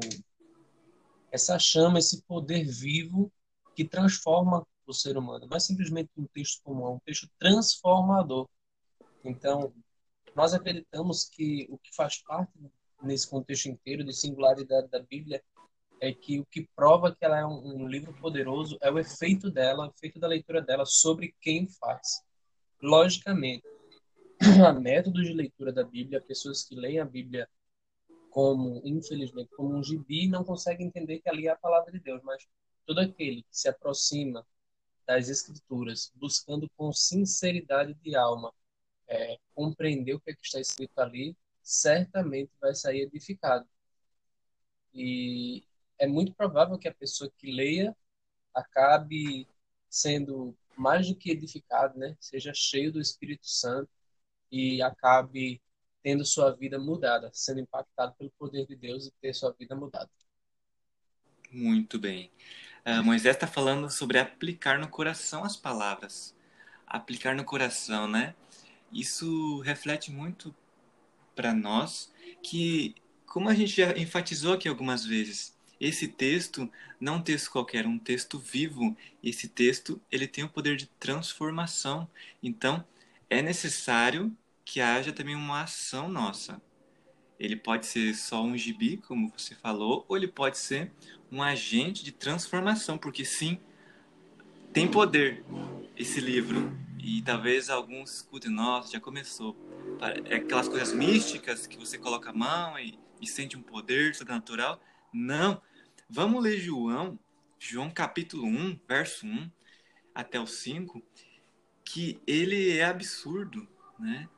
essa 1.31 1.59
chama, 1.59 1.99
esse 1.99 2.23
poder 2.23 2.65
vivo 2.65 3.31
que 3.75 3.85
transforma 3.85 4.65
o 4.87 4.93
ser 4.93 5.17
humano. 5.17 5.47
Não 5.47 5.55
é 5.55 5.59
simplesmente 5.59 6.09
um 6.17 6.25
texto 6.25 6.63
comum, 6.63 6.87
é 6.87 6.89
um 6.89 6.99
texto 6.99 7.29
transformador. 7.37 8.49
Então, 9.23 9.71
nós 10.35 10.51
acreditamos 10.53 11.25
que 11.25 11.67
o 11.69 11.77
que 11.77 11.95
faz 11.95 12.17
parte 12.23 12.51
nesse 13.03 13.29
contexto 13.29 13.67
inteiro 13.67 14.03
de 14.03 14.13
singularidade 14.13 14.87
da 14.89 14.99
Bíblia 14.99 15.43
é 16.01 16.11
que 16.11 16.39
o 16.39 16.45
que 16.45 16.67
prova 16.75 17.15
que 17.15 17.23
ela 17.23 17.37
é 17.39 17.45
um, 17.45 17.83
um, 17.83 17.87
livro 17.87 18.13
poderoso 18.13 18.79
é 18.81 18.91
o 18.91 18.97
efeito 18.97 19.51
dela, 19.51 19.85
o 19.85 19.91
efeito 19.91 20.19
da 20.19 20.27
leitura 20.27 20.59
dela 20.59 20.85
sobre 20.85 21.35
quem 21.39 21.67
faz. 21.67 22.23
Logicamente, 22.81 23.63
a 24.65 24.73
método 24.73 25.23
de 25.23 25.33
leitura 25.33 25.71
da 25.71 25.83
Bíblia, 25.83 26.21
pessoas 26.21 26.63
que 26.63 26.75
leem 26.75 26.99
a 26.99 27.05
Bíblia 27.05 27.47
como, 28.29 28.81
infelizmente, 28.83 29.49
como 29.55 29.75
um 29.75 29.83
gibi, 29.83 30.27
não 30.27 30.43
conseguem 30.43 30.87
entender 30.87 31.19
que 31.19 31.29
ali 31.29 31.47
é 31.47 31.51
a 31.51 31.55
palavra 31.55 31.91
de 31.91 31.99
Deus, 31.99 32.21
mas 32.23 32.47
todo 32.85 32.99
aquele 32.99 33.43
que 33.43 33.55
se 33.57 33.69
aproxima 33.69 34.45
das 35.05 35.29
Escrituras, 35.29 36.11
buscando 36.15 36.69
com 36.75 36.91
sinceridade 36.91 37.93
de 37.95 38.15
alma 38.15 38.53
é, 39.07 39.37
compreender 39.53 40.15
o 40.15 40.19
que, 40.19 40.31
é 40.31 40.33
que 40.35 40.45
está 40.45 40.59
escrito 40.59 40.97
ali, 40.99 41.37
certamente 41.61 42.51
vai 42.59 42.73
sair 42.73 43.01
edificado. 43.01 43.67
E 44.93 45.63
é 45.99 46.07
muito 46.07 46.33
provável 46.33 46.77
que 46.77 46.87
a 46.87 46.93
pessoa 46.93 47.31
que 47.37 47.51
leia 47.51 47.95
acabe 48.53 49.47
sendo 49.89 50.55
mais 50.75 51.07
do 51.07 51.15
que 51.15 51.31
edificado, 51.31 51.97
né? 51.99 52.17
Seja 52.19 52.51
cheio 52.53 52.91
do 52.91 52.99
Espírito 52.99 53.47
Santo 53.47 53.89
e 54.53 54.83
acabe 54.83 55.59
tendo 56.03 56.23
sua 56.23 56.51
vida 56.51 56.77
mudada, 56.77 57.31
sendo 57.33 57.61
impactado 57.61 58.13
pelo 58.13 58.29
poder 58.37 58.67
de 58.67 58.75
Deus 58.75 59.07
e 59.07 59.11
ter 59.19 59.33
sua 59.33 59.51
vida 59.57 59.75
mudada. 59.75 60.09
Muito 61.51 61.97
bem. 61.97 62.29
Uh, 62.85 63.03
Moisés 63.03 63.35
está 63.35 63.47
falando 63.47 63.89
sobre 63.89 64.19
aplicar 64.19 64.77
no 64.77 64.87
coração 64.87 65.43
as 65.43 65.57
palavras. 65.57 66.35
Aplicar 66.85 67.35
no 67.35 67.43
coração, 67.43 68.07
né? 68.07 68.35
Isso 68.91 69.59
reflete 69.61 70.11
muito 70.11 70.55
para 71.33 71.51
nós 71.51 72.13
que, 72.43 72.93
como 73.25 73.49
a 73.49 73.55
gente 73.55 73.77
já 73.77 73.97
enfatizou 73.97 74.53
aqui 74.53 74.67
algumas 74.67 75.03
vezes, 75.03 75.57
esse 75.79 76.07
texto 76.07 76.71
não 76.99 77.15
é 77.15 77.17
um 77.17 77.23
texto 77.23 77.49
qualquer, 77.49 77.85
é 77.85 77.87
um 77.87 77.97
texto 77.97 78.37
vivo. 78.37 78.95
Esse 79.23 79.47
texto 79.47 79.99
ele 80.11 80.27
tem 80.27 80.43
o 80.43 80.49
poder 80.49 80.75
de 80.75 80.85
transformação. 80.99 82.07
Então, 82.41 82.85
é 83.29 83.41
necessário 83.41 84.35
que 84.65 84.81
haja 84.81 85.11
também 85.11 85.35
uma 85.35 85.61
ação 85.63 86.07
nossa. 86.07 86.61
Ele 87.39 87.55
pode 87.55 87.85
ser 87.85 88.13
só 88.15 88.43
um 88.43 88.57
gibi, 88.57 88.97
como 88.97 89.31
você 89.35 89.55
falou, 89.55 90.05
ou 90.07 90.15
ele 90.15 90.27
pode 90.27 90.57
ser 90.57 90.91
um 91.31 91.41
agente 91.41 92.03
de 92.03 92.11
transformação, 92.11 92.97
porque 92.97 93.25
sim, 93.25 93.59
tem 94.71 94.89
poder 94.89 95.43
esse 95.97 96.21
livro. 96.21 96.71
E 96.99 97.21
talvez 97.21 97.69
alguns 97.69 98.15
escutem, 98.15 98.51
nossa, 98.51 98.91
já 98.91 98.99
começou. 98.99 99.57
É 100.25 100.35
aquelas 100.35 100.69
coisas 100.69 100.93
místicas 100.93 101.67
que 101.67 101.77
você 101.77 101.97
coloca 101.97 102.29
a 102.29 102.33
mão 102.33 102.79
e, 102.79 102.97
e 103.19 103.27
sente 103.27 103.57
um 103.57 103.61
poder 103.61 104.15
sobrenatural. 104.15 104.81
Não, 105.11 105.61
Vamos 106.15 106.43
ler 106.43 106.59
João, 106.59 107.17
João 107.57 107.89
capítulo 107.89 108.45
1, 108.45 108.79
verso 108.87 109.25
1 109.25 109.49
até 110.13 110.39
o 110.39 110.45
5, 110.45 111.01
que 111.83 112.21
ele 112.27 112.77
é 112.77 112.85
absurdo, 112.85 113.67
né? 113.97 114.29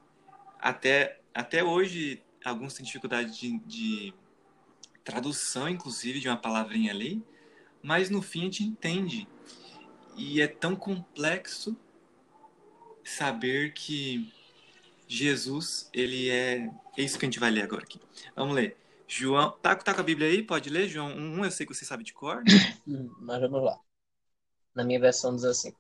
Até, 0.65 1.21
até 1.31 1.63
hoje, 1.63 2.23
alguns 2.43 2.73
têm 2.73 2.83
dificuldade 2.83 3.39
de, 3.39 3.59
de 3.67 4.13
tradução, 5.03 5.69
inclusive, 5.69 6.19
de 6.19 6.27
uma 6.27 6.37
palavrinha 6.37 6.91
ali, 6.91 7.23
mas 7.83 8.09
no 8.09 8.19
fim 8.19 8.39
a 8.39 8.43
gente 8.45 8.63
entende. 8.63 9.27
E 10.17 10.41
é 10.41 10.47
tão 10.47 10.75
complexo 10.75 11.77
saber 13.03 13.73
que 13.73 14.33
Jesus, 15.07 15.87
ele 15.93 16.31
é. 16.31 16.67
É 16.97 17.01
isso 17.03 17.19
que 17.19 17.25
a 17.25 17.29
gente 17.29 17.39
vai 17.39 17.51
ler 17.51 17.61
agora 17.61 17.83
aqui. 17.83 18.01
Vamos 18.35 18.55
ler. 18.55 18.75
João, 19.07 19.51
tá, 19.61 19.75
tá 19.75 19.93
com 19.93 20.01
a 20.01 20.03
Bíblia 20.03 20.29
aí? 20.29 20.41
Pode 20.41 20.71
ler, 20.71 20.89
João 20.89 21.15
1, 21.15 21.45
eu 21.45 21.51
sei 21.51 21.67
que 21.67 21.75
você 21.75 21.85
sabe 21.85 22.03
de 22.03 22.11
cor. 22.11 22.43
Hum, 22.87 23.07
mas 23.19 23.39
vamos 23.39 23.63
lá. 23.63 23.79
Na 24.73 24.83
minha 24.83 24.99
versão 24.99 25.35
diz 25.35 25.43
assim: 25.43 25.71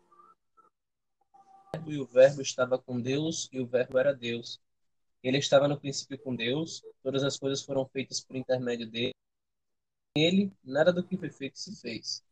E 1.87 1.97
o 1.97 2.05
Verbo 2.05 2.43
estava 2.43 2.77
com 2.77 3.01
Deus, 3.01 3.49
e 3.51 3.59
o 3.59 3.65
Verbo 3.65 3.97
era 3.97 4.13
Deus. 4.13 4.63
Ele 5.25 5.39
estava 5.39 5.67
no 5.67 5.79
princípio 5.79 6.19
com 6.19 6.35
Deus, 6.35 6.83
todas 7.01 7.23
as 7.23 7.35
coisas 7.35 7.65
foram 7.65 7.83
feitas 7.87 8.21
por 8.21 8.35
intermédio 8.35 8.87
dele. 8.87 9.15
Nele, 10.15 10.53
nada 10.63 10.93
do 10.93 11.03
que 11.03 11.17
foi 11.17 11.31
feito 11.31 11.57
se 11.57 11.75
fez. 11.81 12.23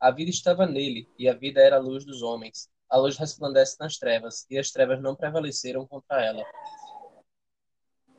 A 0.00 0.10
vida 0.10 0.30
estava 0.30 0.64
nele, 0.64 1.06
e 1.18 1.28
a 1.28 1.34
vida 1.34 1.60
era 1.60 1.76
a 1.76 1.78
luz 1.78 2.06
dos 2.06 2.22
homens. 2.22 2.70
A 2.88 2.96
luz 2.96 3.18
resplandece 3.18 3.76
nas 3.78 3.98
trevas, 3.98 4.46
e 4.48 4.58
as 4.58 4.70
trevas 4.70 4.98
não 4.98 5.14
prevaleceram 5.14 5.86
contra 5.86 6.24
ela. 6.24 6.42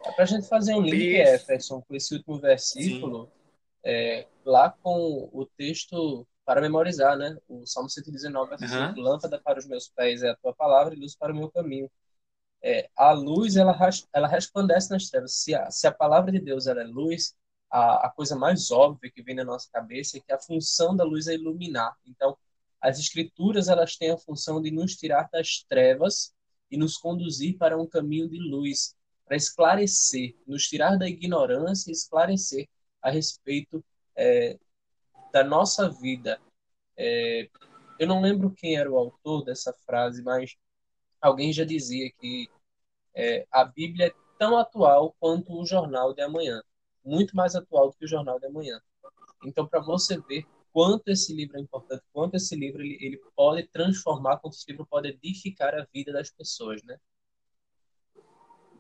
É 0.05 0.11
para 0.11 0.25
a 0.25 0.27
gente 0.27 0.47
fazer 0.47 0.75
um 0.75 0.81
link, 0.81 1.17
Jefferson, 1.25 1.81
com 1.81 1.95
esse 1.95 2.13
último 2.13 2.37
versículo, 2.37 3.31
é, 3.83 4.27
lá 4.45 4.69
com 4.69 5.27
o 5.33 5.43
texto 5.57 6.27
para 6.45 6.61
memorizar, 6.61 7.17
né? 7.17 7.35
O 7.47 7.65
Salmo 7.65 7.89
119, 7.89 8.57
versículo, 8.57 8.95
uhum. 8.95 9.01
lâmpada 9.01 9.41
para 9.41 9.57
os 9.57 9.65
meus 9.65 9.89
pés 9.89 10.21
é 10.21 10.29
a 10.29 10.35
tua 10.35 10.53
palavra 10.53 10.93
e 10.93 10.99
luz 10.99 11.15
para 11.15 11.33
o 11.33 11.35
meu 11.35 11.49
caminho. 11.49 11.89
É, 12.61 12.89
a 12.95 13.11
luz, 13.11 13.55
ela, 13.55 13.77
ela 14.13 14.27
resplandece 14.27 14.91
nas 14.91 15.09
trevas. 15.09 15.35
Se 15.35 15.55
a, 15.55 15.71
se 15.71 15.87
a 15.87 15.91
palavra 15.91 16.31
de 16.31 16.39
Deus 16.39 16.67
ela 16.67 16.81
é 16.81 16.85
luz, 16.85 17.35
a, 17.69 18.07
a 18.07 18.09
coisa 18.09 18.35
mais 18.35 18.71
óbvia 18.71 19.11
que 19.11 19.21
vem 19.21 19.35
na 19.35 19.43
nossa 19.43 19.69
cabeça 19.71 20.17
é 20.17 20.19
que 20.19 20.33
a 20.33 20.39
função 20.39 20.95
da 20.95 21.03
luz 21.03 21.27
é 21.27 21.35
iluminar. 21.35 21.95
Então, 22.05 22.37
as 22.81 22.99
escrituras, 22.99 23.67
elas 23.67 23.95
têm 23.95 24.11
a 24.11 24.17
função 24.17 24.61
de 24.61 24.71
nos 24.71 24.95
tirar 24.95 25.29
das 25.31 25.63
trevas 25.69 26.33
e 26.71 26.77
nos 26.77 26.97
conduzir 26.97 27.57
para 27.57 27.77
um 27.77 27.85
caminho 27.85 28.29
de 28.29 28.39
luz 28.39 28.95
para 29.25 29.37
esclarecer, 29.37 30.35
nos 30.47 30.63
tirar 30.63 30.97
da 30.97 31.07
ignorância 31.07 31.91
e 31.91 31.93
esclarecer 31.93 32.67
a 32.99 33.11
respeito 33.11 33.83
é, 34.15 34.57
da 35.31 35.43
nossa 35.43 35.87
vida. 35.89 36.41
É, 36.97 37.47
eu 37.99 38.07
não 38.07 38.21
lembro 38.21 38.51
quem 38.51 38.75
era 38.75 38.89
o 38.89 38.97
autor 38.97 39.43
dessa 39.45 39.71
frase, 39.85 40.23
mas 40.23 40.55
alguém 41.21 41.51
já 41.51 41.63
dizia 41.63 42.11
que 42.11 42.49
é, 43.13 43.45
a 43.51 43.65
Bíblia 43.65 44.07
é 44.07 44.13
tão 44.37 44.57
atual 44.57 45.15
quanto 45.19 45.53
o 45.53 45.65
jornal 45.65 46.13
de 46.13 46.21
amanhã, 46.21 46.61
muito 47.03 47.35
mais 47.35 47.55
atual 47.55 47.89
do 47.89 47.97
que 47.97 48.05
o 48.05 48.07
jornal 48.07 48.39
de 48.39 48.45
amanhã. 48.45 48.81
Então, 49.45 49.67
para 49.67 49.79
você 49.79 50.19
ver 50.19 50.45
quanto 50.71 51.09
esse 51.09 51.33
livro 51.33 51.57
é 51.57 51.61
importante, 51.61 52.03
quanto 52.13 52.35
esse 52.35 52.55
livro 52.55 52.81
ele, 52.81 52.97
ele 53.01 53.21
pode 53.35 53.67
transformar, 53.67 54.37
quanto 54.37 54.53
esse 54.55 54.69
livro 54.69 54.85
pode 54.85 55.09
edificar 55.09 55.73
a 55.75 55.85
vida 55.93 56.11
das 56.11 56.29
pessoas, 56.29 56.81
né? 56.83 56.97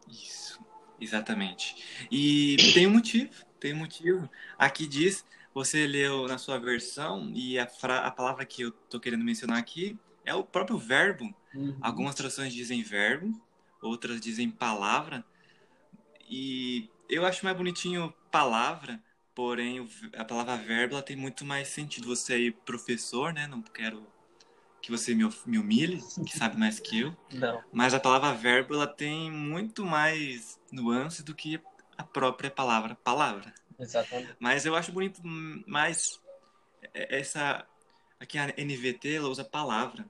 Isso, 0.07 0.59
exatamente. 0.99 2.07
E 2.11 2.57
tem 2.73 2.87
um 2.87 2.91
motivo, 2.91 3.45
tem 3.59 3.73
um 3.73 3.77
motivo. 3.77 4.29
Aqui 4.57 4.87
diz, 4.87 5.25
você 5.53 5.85
leu 5.85 6.27
na 6.27 6.37
sua 6.37 6.57
versão, 6.57 7.31
e 7.33 7.59
a, 7.59 7.67
fra, 7.67 7.99
a 7.99 8.11
palavra 8.11 8.45
que 8.45 8.63
eu 8.63 8.71
tô 8.71 8.99
querendo 8.99 9.23
mencionar 9.23 9.57
aqui 9.57 9.97
é 10.25 10.33
o 10.33 10.43
próprio 10.43 10.77
verbo. 10.77 11.33
Uhum. 11.53 11.77
Algumas 11.81 12.15
traduções 12.15 12.53
dizem 12.53 12.83
verbo, 12.83 13.39
outras 13.81 14.19
dizem 14.21 14.49
palavra. 14.49 15.23
E 16.29 16.89
eu 17.09 17.25
acho 17.25 17.43
mais 17.43 17.57
bonitinho 17.57 18.13
palavra, 18.31 19.01
porém 19.33 19.87
a 20.15 20.23
palavra 20.23 20.57
verbo 20.57 20.93
ela 20.93 21.03
tem 21.03 21.15
muito 21.15 21.45
mais 21.45 21.69
sentido. 21.69 22.07
Você 22.07 22.33
aí, 22.33 22.51
professor, 22.51 23.33
né? 23.33 23.47
Não 23.47 23.61
quero 23.61 24.05
que 24.81 24.91
você 24.91 25.13
me, 25.13 25.27
me 25.45 25.57
humilhe, 25.57 26.01
que 26.25 26.37
sabe 26.37 26.57
mais 26.57 26.79
que 26.79 27.01
eu. 27.01 27.15
Não. 27.31 27.63
Mas 27.71 27.93
a 27.93 27.99
palavra 27.99 28.33
verbo 28.33 28.73
ela 28.73 28.87
tem 28.87 29.31
muito 29.31 29.85
mais 29.85 30.59
nuance 30.71 31.23
do 31.23 31.35
que 31.35 31.61
a 31.97 32.03
própria 32.03 32.49
palavra 32.49 32.95
palavra. 32.95 33.53
Exatamente. 33.77 34.35
Mas 34.39 34.65
eu 34.65 34.75
acho 34.75 34.91
bonito 34.91 35.21
mais 35.23 36.19
essa 36.93 37.65
aqui 38.19 38.37
a 38.37 38.53
NVT 38.57 39.15
ela 39.15 39.29
usa 39.29 39.43
palavra. 39.43 40.09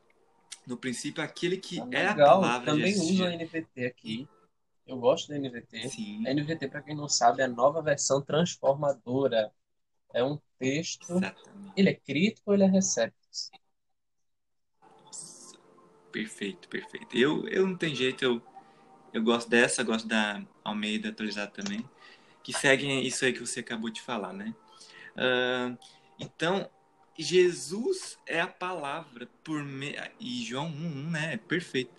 No 0.69 0.77
princípio 0.77 1.23
aquele 1.23 1.57
que 1.57 1.79
ah, 1.79 1.87
é 1.91 2.07
a 2.09 2.15
palavra. 2.15 2.73
Também 2.73 2.93
usa 2.93 3.27
a 3.27 3.33
NVT 3.33 3.85
aqui. 3.87 4.29
Eu 4.85 4.99
gosto 4.99 5.29
da 5.29 5.35
NVT. 5.35 5.89
Sim. 5.89 6.27
A 6.27 6.31
NVT 6.31 6.67
para 6.67 6.83
quem 6.83 6.95
não 6.95 7.09
sabe 7.09 7.41
é 7.41 7.45
a 7.45 7.47
nova 7.47 7.81
versão 7.81 8.21
transformadora. 8.21 9.51
É 10.13 10.23
um 10.23 10.39
texto. 10.59 11.11
Exatamente. 11.11 11.73
Ele 11.75 11.89
é 11.89 11.95
crítico 11.95 12.51
ou 12.51 12.53
ele 12.53 12.65
é 12.65 12.67
receptor? 12.67 13.19
Perfeito, 16.11 16.69
perfeito. 16.69 17.17
Eu, 17.17 17.47
eu 17.47 17.65
não 17.65 17.75
tem 17.75 17.95
jeito, 17.95 18.23
eu, 18.23 18.39
eu 19.11 19.23
gosto 19.23 19.49
dessa, 19.49 19.81
gosto 19.81 20.07
da 20.07 20.39
Almeida 20.63 21.09
atualizada 21.09 21.49
também, 21.49 21.83
que 22.43 22.53
seguem 22.53 23.03
isso 23.03 23.25
aí 23.25 23.33
que 23.33 23.39
você 23.39 23.61
acabou 23.61 23.89
de 23.89 24.01
falar, 24.03 24.33
né? 24.33 24.53
Uh, 25.15 25.77
então, 26.19 26.69
Jesus 27.23 28.17
é 28.25 28.39
a 28.39 28.47
palavra 28.47 29.27
por 29.43 29.63
meio. 29.63 29.95
E 30.19 30.43
João 30.43 30.67
1, 30.67 31.09
né? 31.11 31.33
É 31.33 31.37
perfeito. 31.37 31.91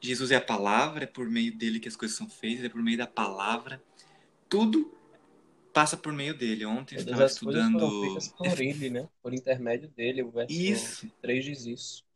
Jesus 0.00 0.30
é 0.30 0.36
a 0.36 0.40
palavra, 0.40 1.04
é 1.04 1.06
por 1.06 1.28
meio 1.28 1.56
dele 1.56 1.80
que 1.80 1.88
as 1.88 1.96
coisas 1.96 2.16
são 2.16 2.28
feitas, 2.28 2.64
é 2.64 2.68
por 2.68 2.82
meio 2.82 2.98
da 2.98 3.06
palavra. 3.06 3.82
Tudo 4.48 4.92
passa 5.72 5.96
por 5.96 6.12
meio 6.12 6.36
dele. 6.36 6.64
Ontem 6.64 6.96
eu 6.96 7.00
estava 7.00 7.24
estudando. 7.24 8.18
Por 8.36 8.60
ele, 8.60 8.90
né? 8.90 9.08
Por 9.22 9.34
intermédio 9.34 9.88
dele, 9.88 10.22
o 10.22 10.30
verso 10.30 10.52
isso. 10.52 11.10
3 11.20 11.44
diz 11.44 11.66
isso 11.66 12.06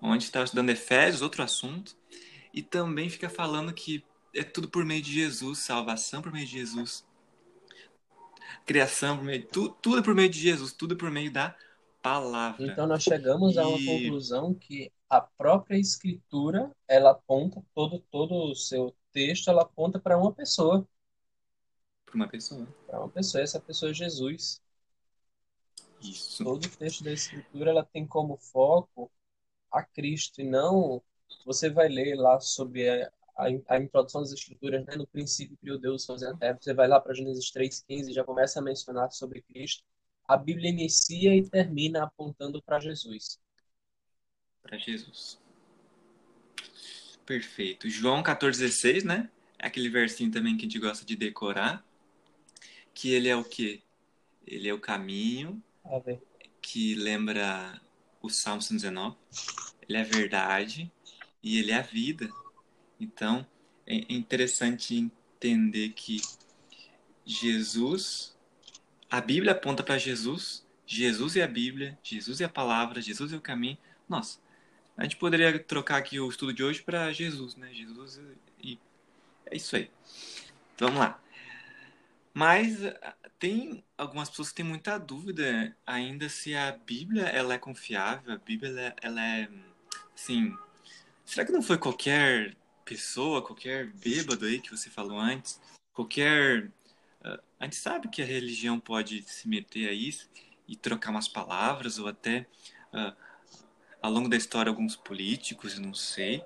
onde 0.00 0.24
está 0.24 0.42
estudando 0.42 0.70
Efésios, 0.70 1.22
outro 1.22 1.42
assunto, 1.42 1.96
e 2.52 2.62
também 2.62 3.08
fica 3.08 3.28
falando 3.28 3.72
que 3.72 4.04
é 4.34 4.42
tudo 4.42 4.68
por 4.68 4.84
meio 4.84 5.02
de 5.02 5.12
Jesus, 5.12 5.58
salvação 5.58 6.22
por 6.22 6.32
meio 6.32 6.46
de 6.46 6.52
Jesus, 6.52 7.04
criação 8.68 9.16
por 9.16 9.24
meio 9.24 9.46
tudo, 9.46 9.74
tudo 9.80 9.98
é 9.98 10.02
por 10.02 10.14
meio 10.14 10.28
de 10.28 10.38
Jesus, 10.38 10.74
tudo 10.74 10.92
é 10.92 10.96
por 10.96 11.10
meio 11.10 11.32
da 11.32 11.56
palavra. 12.02 12.66
Então 12.66 12.86
nós 12.86 13.02
chegamos 13.02 13.56
e... 13.56 13.58
a 13.58 13.66
uma 13.66 13.78
conclusão 13.78 14.52
que 14.52 14.92
a 15.08 15.22
própria 15.22 15.78
escritura, 15.78 16.70
ela 16.86 17.12
aponta 17.12 17.64
todo 17.74 17.98
todo 18.10 18.34
o 18.34 18.54
seu 18.54 18.94
texto, 19.10 19.48
ela 19.48 19.62
aponta 19.62 19.98
para 19.98 20.18
uma 20.18 20.32
pessoa. 20.32 20.86
Para 22.04 22.14
uma 22.14 22.28
pessoa. 22.28 22.68
Para 22.86 23.00
uma 23.00 23.08
pessoa, 23.08 23.42
essa 23.42 23.58
pessoa 23.58 23.90
é 23.90 23.94
Jesus. 23.94 24.60
Isso. 26.02 26.44
Todo 26.44 26.66
o 26.66 26.68
texto 26.68 27.02
da 27.02 27.12
escritura 27.12 27.70
ela 27.70 27.84
tem 27.84 28.06
como 28.06 28.36
foco 28.36 29.10
a 29.72 29.82
Cristo 29.82 30.42
e 30.42 30.44
não 30.44 31.02
você 31.44 31.70
vai 31.70 31.88
ler 31.88 32.16
lá 32.16 32.38
sobre 32.38 32.86
a, 33.38 33.78
introdução 33.78 34.20
das 34.20 34.32
escrituras, 34.32 34.84
né? 34.84 34.96
no 34.96 35.06
princípio 35.06 35.56
criou 35.58 35.78
Deus 35.78 36.04
fazer 36.04 36.26
a 36.26 36.34
terra, 36.34 36.58
você 36.60 36.74
vai 36.74 36.88
lá 36.88 37.00
para 37.00 37.14
Gênesis 37.14 37.52
3,15 37.52 38.08
e 38.08 38.12
já 38.12 38.24
começa 38.24 38.58
a 38.58 38.62
mencionar 38.62 39.10
sobre 39.12 39.42
Cristo, 39.42 39.84
a 40.26 40.36
Bíblia 40.36 40.70
inicia 40.70 41.34
e 41.34 41.48
termina 41.48 42.02
apontando 42.02 42.60
para 42.60 42.80
Jesus. 42.80 43.40
Para 44.60 44.76
Jesus. 44.76 45.40
Perfeito. 47.24 47.88
João 47.88 48.22
14,16, 48.22 49.04
né? 49.04 49.30
É 49.58 49.68
aquele 49.68 49.88
versinho 49.88 50.30
também 50.30 50.56
que 50.56 50.62
a 50.62 50.68
gente 50.68 50.78
gosta 50.78 51.04
de 51.04 51.14
decorar. 51.14 51.84
Que 52.92 53.12
ele 53.12 53.28
é 53.28 53.36
o 53.36 53.44
quê? 53.44 53.80
Ele 54.46 54.68
é 54.68 54.74
o 54.74 54.80
caminho, 54.80 55.62
que 56.60 56.94
lembra 56.94 57.80
o 58.20 58.28
Salmo 58.28 58.60
119. 58.60 59.16
Ele 59.88 59.96
é 59.96 60.00
a 60.00 60.04
verdade 60.04 60.90
e 61.42 61.58
ele 61.58 61.70
é 61.70 61.76
a 61.76 61.82
vida. 61.82 62.28
Então, 63.00 63.46
é 63.86 64.12
interessante 64.12 64.96
entender 64.96 65.90
que 65.90 66.20
Jesus, 67.24 68.36
a 69.10 69.20
Bíblia 69.20 69.52
aponta 69.52 69.82
para 69.82 69.98
Jesus, 69.98 70.66
Jesus 70.86 71.36
é 71.36 71.42
a 71.42 71.48
Bíblia, 71.48 71.98
Jesus 72.02 72.40
é 72.40 72.44
a 72.44 72.48
palavra, 72.48 73.00
Jesus 73.00 73.32
é 73.32 73.36
o 73.36 73.40
caminho. 73.40 73.78
Nossa, 74.08 74.38
a 74.96 75.02
gente 75.02 75.16
poderia 75.16 75.58
trocar 75.58 75.98
aqui 75.98 76.18
o 76.18 76.28
estudo 76.28 76.52
de 76.52 76.64
hoje 76.64 76.82
para 76.82 77.12
Jesus, 77.12 77.56
né? 77.56 77.72
Jesus 77.72 78.20
e 78.62 78.78
é 79.46 79.56
isso 79.56 79.76
aí. 79.76 79.90
Então, 80.74 80.88
vamos 80.88 81.00
lá. 81.00 81.20
Mas 82.34 82.78
tem 83.38 83.84
algumas 83.96 84.28
pessoas 84.28 84.50
que 84.50 84.56
têm 84.56 84.64
muita 84.64 84.98
dúvida 84.98 85.76
ainda 85.86 86.28
se 86.28 86.54
a 86.54 86.72
Bíblia 86.72 87.24
ela 87.24 87.54
é 87.54 87.58
confiável, 87.58 88.32
a 88.32 88.38
Bíblia 88.38 88.70
ela, 88.70 88.96
ela 89.02 89.26
é, 89.26 89.48
assim, 90.14 90.56
será 91.24 91.46
que 91.46 91.52
não 91.52 91.62
foi 91.62 91.78
qualquer 91.78 92.56
pessoa, 92.88 93.42
qualquer 93.42 93.86
bêbado 93.86 94.46
aí 94.46 94.60
que 94.60 94.70
você 94.70 94.88
falou 94.88 95.18
antes, 95.18 95.60
qualquer. 95.92 96.64
Uh, 97.20 97.38
a 97.60 97.64
gente 97.64 97.76
sabe 97.76 98.08
que 98.08 98.22
a 98.22 98.24
religião 98.24 98.80
pode 98.80 99.22
se 99.22 99.48
meter 99.48 99.88
a 99.88 99.92
isso 99.92 100.30
e 100.66 100.76
trocar 100.76 101.10
umas 101.10 101.28
palavras, 101.28 101.98
ou 101.98 102.08
até, 102.08 102.46
uh, 102.94 103.14
ao 104.00 104.10
longo 104.10 104.28
da 104.28 104.36
história, 104.36 104.70
alguns 104.70 104.96
políticos, 104.96 105.78
não 105.78 105.92
sei. 105.92 106.42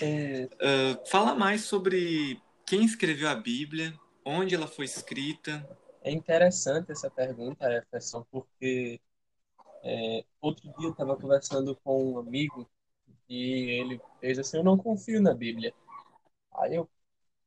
Uh, 0.00 1.08
fala 1.08 1.34
mais 1.34 1.62
sobre 1.62 2.40
quem 2.66 2.84
escreveu 2.84 3.28
a 3.28 3.34
Bíblia, 3.34 3.94
onde 4.24 4.54
ela 4.54 4.66
foi 4.66 4.84
escrita. 4.84 5.66
É 6.02 6.10
interessante 6.10 6.92
essa 6.92 7.10
pergunta, 7.10 7.70
Jefferson, 7.70 8.24
porque 8.30 9.00
é, 9.82 10.24
outro 10.40 10.64
dia 10.78 10.88
eu 10.88 10.92
estava 10.92 11.16
conversando 11.16 11.74
com 11.76 12.12
um 12.12 12.18
amigo 12.18 12.68
e 13.30 13.70
ele 13.80 14.00
fez 14.20 14.40
assim, 14.40 14.56
eu 14.56 14.64
não 14.64 14.76
confio 14.76 15.22
na 15.22 15.32
Bíblia. 15.32 15.72
Aí 16.52 16.74
eu 16.74 16.90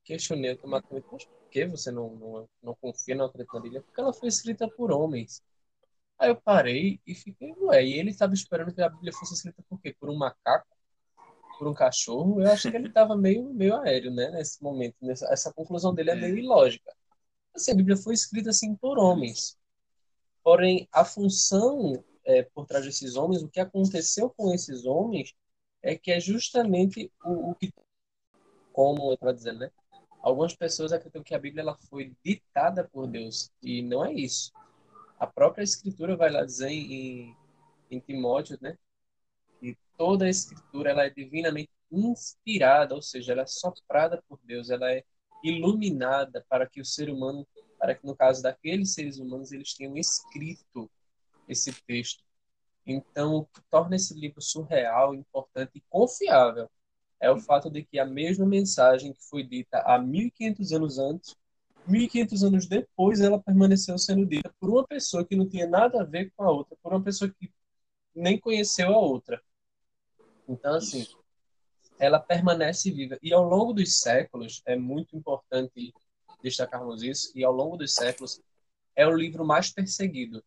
questionei 0.06 0.52
automaticamente, 0.52 1.08
mas 1.12 1.26
por 1.26 1.50
que 1.50 1.66
você 1.66 1.92
não, 1.92 2.16
não, 2.16 2.50
não 2.64 2.76
confia, 2.76 3.16
não 3.16 3.26
acredita 3.26 3.58
na 3.58 3.62
Bíblia? 3.62 3.82
Porque 3.82 4.00
ela 4.00 4.14
foi 4.14 4.30
escrita 4.30 4.66
por 4.70 4.94
homens. 4.94 5.44
Aí 6.18 6.30
eu 6.30 6.38
parei 6.38 7.02
e 7.06 7.14
fiquei, 7.14 7.54
ué, 7.58 7.84
e 7.84 8.00
ele 8.00 8.12
estava 8.12 8.34
esperando 8.34 8.74
que 8.74 8.82
a 8.82 8.88
Bíblia 8.88 9.12
fosse 9.12 9.34
escrita 9.34 9.62
por 9.68 9.80
quê? 9.82 9.94
Por 10.00 10.10
um 10.10 10.16
macaco? 10.16 10.68
Por 11.60 11.68
um 11.68 11.74
cachorro? 11.74 12.42
Eu 12.42 12.50
acho 12.50 12.72
que 12.72 12.78
ele 12.78 12.88
estava 12.88 13.18
meio, 13.18 13.54
meio 13.54 13.76
aéreo, 13.76 14.12
né, 14.12 14.32
nesse 14.32 14.64
momento. 14.64 14.96
Nessa, 15.02 15.28
essa 15.34 15.54
conclusão 15.54 15.94
dele 15.94 16.12
é 16.12 16.16
meio 16.16 16.38
ilógica. 16.38 16.96
Assim, 17.54 17.72
a 17.72 17.76
Bíblia 17.76 17.98
foi 17.98 18.14
escrita, 18.14 18.52
assim, 18.52 18.74
por 18.74 18.98
homens. 18.98 19.58
Porém, 20.42 20.88
a 20.94 21.04
função 21.04 22.04
é, 22.26 22.44
por 22.44 22.66
trás 22.66 22.86
desses 22.86 23.16
homens, 23.16 23.44
o 23.44 23.50
que 23.50 23.60
aconteceu 23.60 24.30
com 24.30 24.54
esses 24.54 24.86
homens, 24.86 25.34
é 25.84 25.96
que 25.98 26.12
é 26.12 26.20
justamente 26.20 27.12
o, 27.24 27.52
o 27.52 27.56
que, 27.56 27.72
como 28.72 29.12
eu 29.12 29.14
estava 29.14 29.34
dizendo, 29.34 29.60
né? 29.60 29.72
Algumas 30.22 30.56
pessoas 30.56 30.94
acreditam 30.94 31.22
que 31.22 31.36
a 31.36 31.40
Bíblia 31.40 31.62
ela 31.62 31.78
foi 31.90 32.16
ditada 32.24 32.88
por 32.88 33.06
Deus 33.06 33.52
e 33.62 33.82
não 33.82 34.06
é 34.06 34.14
isso. 34.14 34.54
A 35.20 35.28
própria 35.28 35.64
Escritura 35.64 36.16
vai 36.16 36.32
lá 36.32 36.46
dizer 36.46 36.70
em, 36.70 37.36
em 37.92 38.00
Timóteo, 38.00 38.58
né? 38.62 38.78
Que 39.60 39.78
toda 39.98 40.26
a 40.26 40.30
Escritura 40.30 40.92
ela 40.92 41.06
é 41.06 41.10
divinamente 41.10 41.70
inspirada, 41.92 42.96
ou 42.96 43.02
seja, 43.02 43.34
ela 43.34 43.42
é 43.44 43.48
soprada 43.48 44.24
por 44.28 44.40
Deus, 44.44 44.70
ela 44.70 44.90
é 44.90 45.04
iluminada 45.44 46.44
para 46.48 46.68
que 46.68 46.80
o 46.80 46.86
ser 46.86 47.10
humano, 47.10 47.46
para 47.78 47.94
que 47.94 48.06
no 48.06 48.16
caso 48.16 48.42
daqueles 48.42 48.94
seres 48.94 49.20
humanos, 49.20 49.52
eles 49.52 49.74
tenham 49.74 49.98
escrito 49.98 50.90
esse 51.48 51.74
texto. 51.84 52.24
Então, 52.86 53.36
o 53.38 53.46
que 53.46 53.62
torna 53.70 53.96
esse 53.96 54.14
livro 54.14 54.42
surreal, 54.42 55.16
importante 55.16 55.72
e 55.76 55.82
confiável 55.90 56.70
é 57.20 57.32
o 57.32 57.40
fato 57.40 57.70
de 57.70 57.84
que 57.84 57.98
a 57.98 58.06
mesma 58.06 58.46
mensagem 58.46 59.14
que 59.14 59.24
foi 59.24 59.44
dita 59.44 59.80
há 59.80 59.98
1500 59.98 60.74
anos 60.74 61.00
antes, 61.00 61.38
1500 61.88 62.44
anos 62.44 62.68
depois, 62.68 63.22
ela 63.22 63.42
permaneceu 63.42 63.98
sendo 63.98 64.26
dita 64.26 64.54
por 64.60 64.70
uma 64.70 64.86
pessoa 64.86 65.26
que 65.26 65.36
não 65.36 65.48
tinha 65.48 65.66
nada 65.66 66.02
a 66.02 66.06
ver 66.06 66.32
com 66.36 66.44
a 66.44 66.52
outra, 66.52 66.76
por 66.84 66.92
uma 66.92 67.02
pessoa 67.02 67.34
que 67.40 67.50
nem 68.14 68.38
conheceu 68.38 68.94
a 68.94 68.98
outra. 68.98 69.42
Então, 70.48 70.76
assim, 70.76 71.08
ela 71.98 72.20
permanece 72.20 72.92
viva. 72.92 73.18
E 73.22 73.34
ao 73.34 73.44
longo 73.44 73.72
dos 73.72 74.02
séculos, 74.02 74.62
é 74.66 74.76
muito 74.76 75.16
importante 75.16 75.94
destacarmos 76.42 77.04
isso, 77.04 77.32
e 77.34 77.44
ao 77.44 77.54
longo 77.54 77.78
dos 77.78 77.94
séculos, 77.94 78.42
é 78.96 79.08
o 79.08 79.16
livro 79.16 79.46
mais 79.46 79.72
perseguido. 79.72 80.44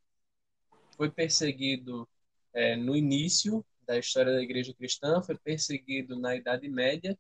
Foi 0.97 1.11
perseguido 1.11 2.07
é, 2.57 2.75
no 2.75 2.97
início 2.97 3.63
da 3.87 3.99
história 3.99 4.33
da 4.33 4.43
igreja 4.43 4.73
cristã, 4.73 5.23
foi 5.23 5.37
perseguido 5.37 6.19
na 6.19 6.35
Idade 6.35 6.67
Média 6.69 7.17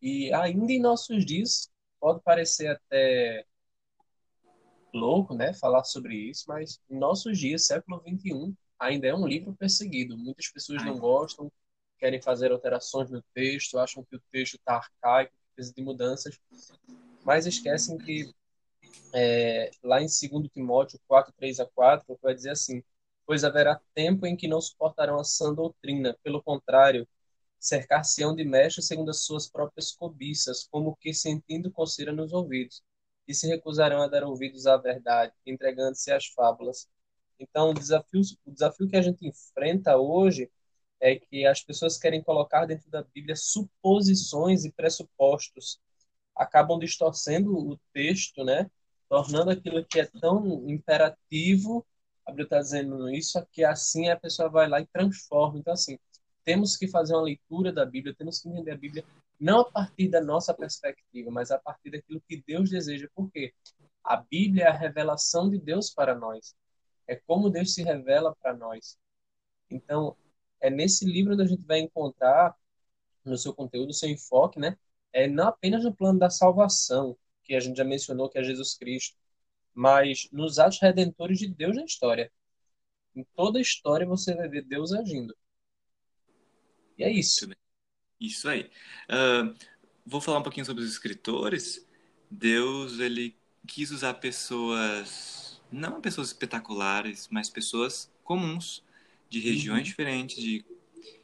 e 0.00 0.32
ainda 0.32 0.72
em 0.72 0.80
nossos 0.80 1.24
dias 1.24 1.70
pode 2.00 2.22
parecer 2.22 2.68
até 2.68 3.44
louco, 4.92 5.34
né, 5.34 5.52
falar 5.52 5.84
sobre 5.84 6.16
isso, 6.16 6.44
mas 6.48 6.80
em 6.88 6.96
nossos 6.96 7.38
dias, 7.38 7.66
século 7.66 8.00
21, 8.00 8.54
ainda 8.78 9.06
é 9.06 9.14
um 9.14 9.26
livro 9.26 9.54
perseguido. 9.54 10.16
Muitas 10.16 10.48
pessoas 10.48 10.82
não 10.82 10.98
gostam, 10.98 11.52
querem 11.98 12.22
fazer 12.22 12.50
alterações 12.50 13.10
no 13.10 13.22
texto, 13.34 13.78
acham 13.78 14.02
que 14.02 14.16
o 14.16 14.22
texto 14.32 14.54
está 14.54 14.76
arcaico, 14.76 15.34
precisa 15.54 15.74
de 15.74 15.82
mudanças, 15.82 16.40
mas 17.22 17.46
esquecem 17.46 17.98
que 17.98 18.32
é, 19.12 19.70
lá 19.82 20.00
em 20.00 20.06
2 20.06 20.50
Timóteo 20.52 20.98
4, 21.06 21.32
3 21.36 21.60
a 21.60 21.66
4, 21.66 22.18
vai 22.22 22.34
dizer 22.34 22.50
assim: 22.50 22.82
pois 23.26 23.44
haverá 23.44 23.80
tempo 23.94 24.26
em 24.26 24.36
que 24.36 24.48
não 24.48 24.60
suportarão 24.60 25.18
a 25.18 25.24
sã 25.24 25.52
doutrina. 25.52 26.16
Pelo 26.22 26.42
contrário, 26.42 27.06
cercar-se-ão 27.58 28.34
de 28.34 28.44
mestres 28.44 28.86
segundo 28.86 29.10
as 29.10 29.24
suas 29.24 29.48
próprias 29.48 29.92
cobiças, 29.92 30.68
como 30.70 30.96
que 30.96 31.14
sentindo 31.14 31.70
coceira 31.70 32.12
nos 32.12 32.32
ouvidos, 32.32 32.82
e 33.26 33.34
se 33.34 33.46
recusarão 33.46 34.02
a 34.02 34.08
dar 34.08 34.24
ouvidos 34.24 34.66
à 34.66 34.76
verdade, 34.76 35.32
entregando-se 35.46 36.12
às 36.12 36.26
fábulas. 36.26 36.88
Então, 37.38 37.70
o 37.70 37.74
desafio, 37.74 38.20
o 38.44 38.50
desafio 38.52 38.88
que 38.88 38.96
a 38.96 39.02
gente 39.02 39.26
enfrenta 39.26 39.96
hoje 39.96 40.50
é 41.00 41.16
que 41.16 41.46
as 41.46 41.62
pessoas 41.62 41.98
querem 41.98 42.22
colocar 42.22 42.66
dentro 42.66 42.90
da 42.90 43.02
Bíblia 43.02 43.36
suposições 43.36 44.64
e 44.64 44.72
pressupostos, 44.72 45.80
acabam 46.34 46.78
distorcendo 46.78 47.56
o 47.56 47.78
texto, 47.92 48.44
né? 48.44 48.70
Tornando 49.08 49.50
aquilo 49.50 49.84
que 49.84 50.00
é 50.00 50.06
tão 50.06 50.68
imperativo 50.68 51.86
a 52.26 52.32
está 52.42 52.58
dizendo 52.58 53.08
isso, 53.10 53.44
que 53.52 53.64
assim 53.64 54.08
a 54.08 54.18
pessoa 54.18 54.48
vai 54.48 54.68
lá 54.68 54.80
e 54.80 54.86
transforma. 54.86 55.58
Então, 55.58 55.72
assim, 55.72 55.98
temos 56.44 56.76
que 56.76 56.88
fazer 56.88 57.14
uma 57.14 57.22
leitura 57.22 57.72
da 57.72 57.84
Bíblia, 57.84 58.14
temos 58.14 58.40
que 58.40 58.48
entender 58.48 58.72
a 58.72 58.76
Bíblia 58.76 59.04
não 59.38 59.60
a 59.60 59.70
partir 59.70 60.08
da 60.08 60.20
nossa 60.20 60.54
perspectiva, 60.54 61.30
mas 61.30 61.50
a 61.50 61.58
partir 61.58 61.90
daquilo 61.90 62.22
que 62.28 62.42
Deus 62.46 62.70
deseja. 62.70 63.08
Por 63.14 63.30
quê? 63.30 63.52
A 64.02 64.16
Bíblia 64.16 64.64
é 64.64 64.68
a 64.68 64.72
revelação 64.72 65.50
de 65.50 65.58
Deus 65.58 65.90
para 65.90 66.14
nós. 66.14 66.54
É 67.06 67.16
como 67.16 67.50
Deus 67.50 67.74
se 67.74 67.82
revela 67.82 68.34
para 68.36 68.54
nós. 68.54 68.98
Então, 69.70 70.16
é 70.60 70.70
nesse 70.70 71.04
livro 71.04 71.36
que 71.36 71.42
a 71.42 71.46
gente 71.46 71.64
vai 71.66 71.80
encontrar 71.80 72.54
no 73.24 73.36
seu 73.36 73.54
conteúdo, 73.54 73.92
seu 73.92 74.08
enfoque, 74.08 74.58
né? 74.58 74.76
É 75.12 75.28
não 75.28 75.48
apenas 75.48 75.84
no 75.84 75.94
plano 75.94 76.18
da 76.18 76.30
salvação, 76.30 77.16
que 77.42 77.54
a 77.54 77.60
gente 77.60 77.76
já 77.76 77.84
mencionou, 77.84 78.28
que 78.28 78.38
é 78.38 78.42
Jesus 78.42 78.74
Cristo, 78.76 79.16
mas 79.74 80.28
nos 80.30 80.58
atos 80.58 80.78
redentores 80.80 81.38
de 81.38 81.48
Deus 81.48 81.76
na 81.76 81.84
história. 81.84 82.30
Em 83.14 83.24
toda 83.34 83.58
a 83.58 83.62
história 83.62 84.06
você 84.06 84.34
vai 84.34 84.48
ver 84.48 84.62
Deus 84.62 84.92
agindo. 84.92 85.36
E 86.96 87.04
é 87.04 87.10
isso. 87.10 87.48
Isso 88.20 88.48
aí. 88.48 88.70
Uh, 89.08 89.54
vou 90.06 90.20
falar 90.20 90.38
um 90.38 90.42
pouquinho 90.42 90.66
sobre 90.66 90.82
os 90.82 90.90
escritores. 90.90 91.86
Deus, 92.30 92.98
ele 93.00 93.36
quis 93.66 93.90
usar 93.90 94.14
pessoas, 94.14 95.60
não 95.70 96.00
pessoas 96.00 96.28
espetaculares, 96.28 97.28
mas 97.30 97.50
pessoas 97.50 98.12
comuns, 98.22 98.82
de 99.28 99.40
regiões 99.40 99.80
uhum. 99.80 99.84
diferentes, 99.84 100.36
de, 100.36 100.64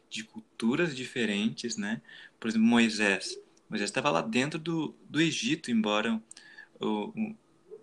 de 0.08 0.24
culturas 0.24 0.96
diferentes, 0.96 1.76
né? 1.76 2.02
Por 2.38 2.48
exemplo, 2.48 2.66
Moisés. 2.66 3.38
Moisés 3.68 3.88
estava 3.88 4.10
lá 4.10 4.20
dentro 4.20 4.58
do, 4.58 4.94
do 5.08 5.20
Egito, 5.20 5.70
embora 5.70 6.20
o, 6.80 7.34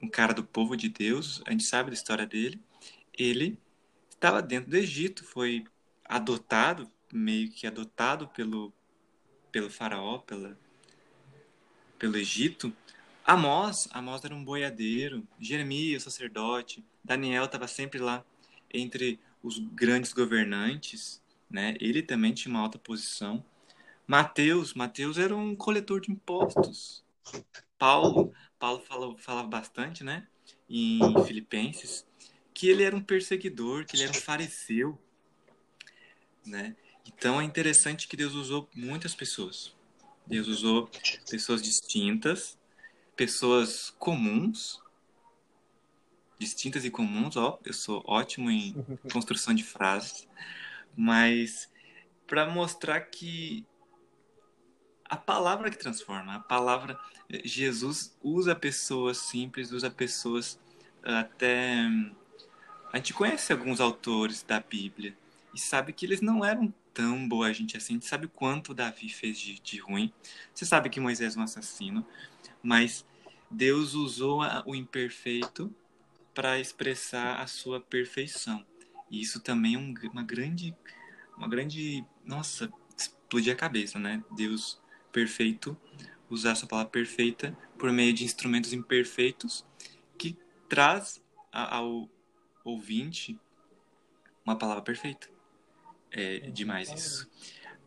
um 0.01 0.09
cara 0.09 0.33
do 0.33 0.43
povo 0.43 0.75
de 0.75 0.89
Deus, 0.89 1.41
a 1.45 1.51
gente 1.51 1.63
sabe 1.63 1.89
da 1.89 1.95
história 1.95 2.25
dele. 2.25 2.59
Ele 3.17 3.59
estava 4.09 4.41
dentro 4.41 4.69
do 4.69 4.77
Egito, 4.77 5.23
foi 5.23 5.65
adotado, 6.05 6.89
meio 7.11 7.49
que 7.51 7.65
adotado 7.67 8.27
pelo, 8.29 8.73
pelo 9.51 9.69
faraó, 9.69 10.19
pela, 10.19 10.57
pelo 11.97 12.17
Egito, 12.17 12.73
Amós, 13.27 13.89
Amós 13.91 14.23
era 14.23 14.33
um 14.33 14.41
boiadeiro, 14.41 15.27
Jeremias, 15.37 16.03
sacerdote, 16.03 16.81
Daniel 17.03 17.43
estava 17.43 17.67
sempre 17.67 17.99
lá 17.99 18.23
entre 18.73 19.19
os 19.43 19.59
grandes 19.59 20.13
governantes, 20.13 21.21
né? 21.49 21.75
Ele 21.81 22.01
também 22.01 22.33
tinha 22.33 22.53
uma 22.53 22.61
alta 22.61 22.79
posição. 22.79 23.43
Mateus, 24.07 24.73
Mateus 24.73 25.17
era 25.17 25.35
um 25.35 25.57
coletor 25.57 25.99
de 25.99 26.09
impostos. 26.09 27.03
Paulo, 27.77 28.33
Paulo 28.57 28.81
falava, 28.81 29.17
falava 29.17 29.47
bastante, 29.47 30.03
né? 30.03 30.27
Em 30.69 30.99
Filipenses, 31.25 32.05
que 32.53 32.69
ele 32.69 32.83
era 32.83 32.95
um 32.95 33.01
perseguidor, 33.01 33.85
que 33.85 33.95
ele 33.95 34.03
era 34.03 34.11
um 34.11 34.15
fariseu, 34.15 34.99
né? 36.45 36.75
Então 37.05 37.39
é 37.39 37.43
interessante 37.43 38.07
que 38.07 38.17
Deus 38.17 38.33
usou 38.33 38.69
muitas 38.75 39.13
pessoas. 39.15 39.75
Deus 40.25 40.47
usou 40.47 40.89
pessoas 41.29 41.61
distintas, 41.61 42.57
pessoas 43.15 43.91
comuns, 43.91 44.81
distintas 46.37 46.85
e 46.85 46.91
comuns, 46.91 47.37
ó, 47.37 47.59
eu 47.63 47.73
sou 47.73 48.03
ótimo 48.05 48.51
em 48.51 48.73
construção 49.11 49.53
de 49.53 49.63
frases, 49.63 50.27
mas 50.95 51.71
para 52.27 52.49
mostrar 52.49 53.01
que 53.01 53.65
a 55.09 55.15
palavra 55.15 55.69
que 55.69 55.77
transforma, 55.77 56.35
a 56.35 56.39
palavra 56.39 56.99
Jesus 57.43 58.15
usa 58.23 58.55
pessoas 58.55 59.17
simples, 59.17 59.71
usa 59.71 59.89
pessoas 59.89 60.59
até 61.03 61.87
a 62.91 62.97
gente 62.97 63.13
conhece 63.13 63.51
alguns 63.51 63.79
autores 63.79 64.43
da 64.43 64.59
Bíblia 64.59 65.15
e 65.53 65.59
sabe 65.59 65.91
que 65.93 66.05
eles 66.05 66.21
não 66.21 66.43
eram 66.43 66.73
tão 66.93 67.27
boa 67.27 67.53
gente 67.53 67.77
assim. 67.77 67.93
A 67.93 67.97
gente 67.97 68.07
sabe 68.07 68.27
quanto 68.27 68.73
Davi 68.73 69.09
fez 69.09 69.37
de, 69.37 69.59
de 69.59 69.77
ruim. 69.77 70.11
Você 70.53 70.65
sabe 70.65 70.89
que 70.89 70.99
Moisés 70.99 71.35
é 71.35 71.39
um 71.39 71.43
assassino, 71.43 72.05
mas 72.63 73.05
Deus 73.51 73.93
usou 73.93 74.41
o 74.65 74.73
imperfeito 74.73 75.73
para 76.33 76.59
expressar 76.59 77.41
a 77.41 77.47
sua 77.47 77.79
perfeição. 77.79 78.65
E 79.11 79.21
isso 79.21 79.39
também 79.39 79.75
é 79.75 79.77
um, 79.77 79.93
uma 80.11 80.23
grande, 80.23 80.75
uma 81.37 81.47
grande, 81.47 82.05
nossa, 82.25 82.71
explodir 82.97 83.53
a 83.53 83.55
cabeça, 83.55 83.99
né? 83.99 84.23
Deus 84.31 84.79
perfeito, 85.11 85.77
usar 86.29 86.51
essa 86.51 86.67
palavra 86.67 86.91
perfeita 86.91 87.57
por 87.77 87.91
meio 87.91 88.13
de 88.13 88.23
instrumentos 88.23 88.73
imperfeitos 88.73 89.65
que 90.17 90.37
traz 90.67 91.21
ao 91.51 92.09
ouvinte 92.63 93.39
uma 94.45 94.57
palavra 94.57 94.81
perfeita. 94.83 95.29
É 96.11 96.39
demais 96.51 96.91
isso. 96.91 97.29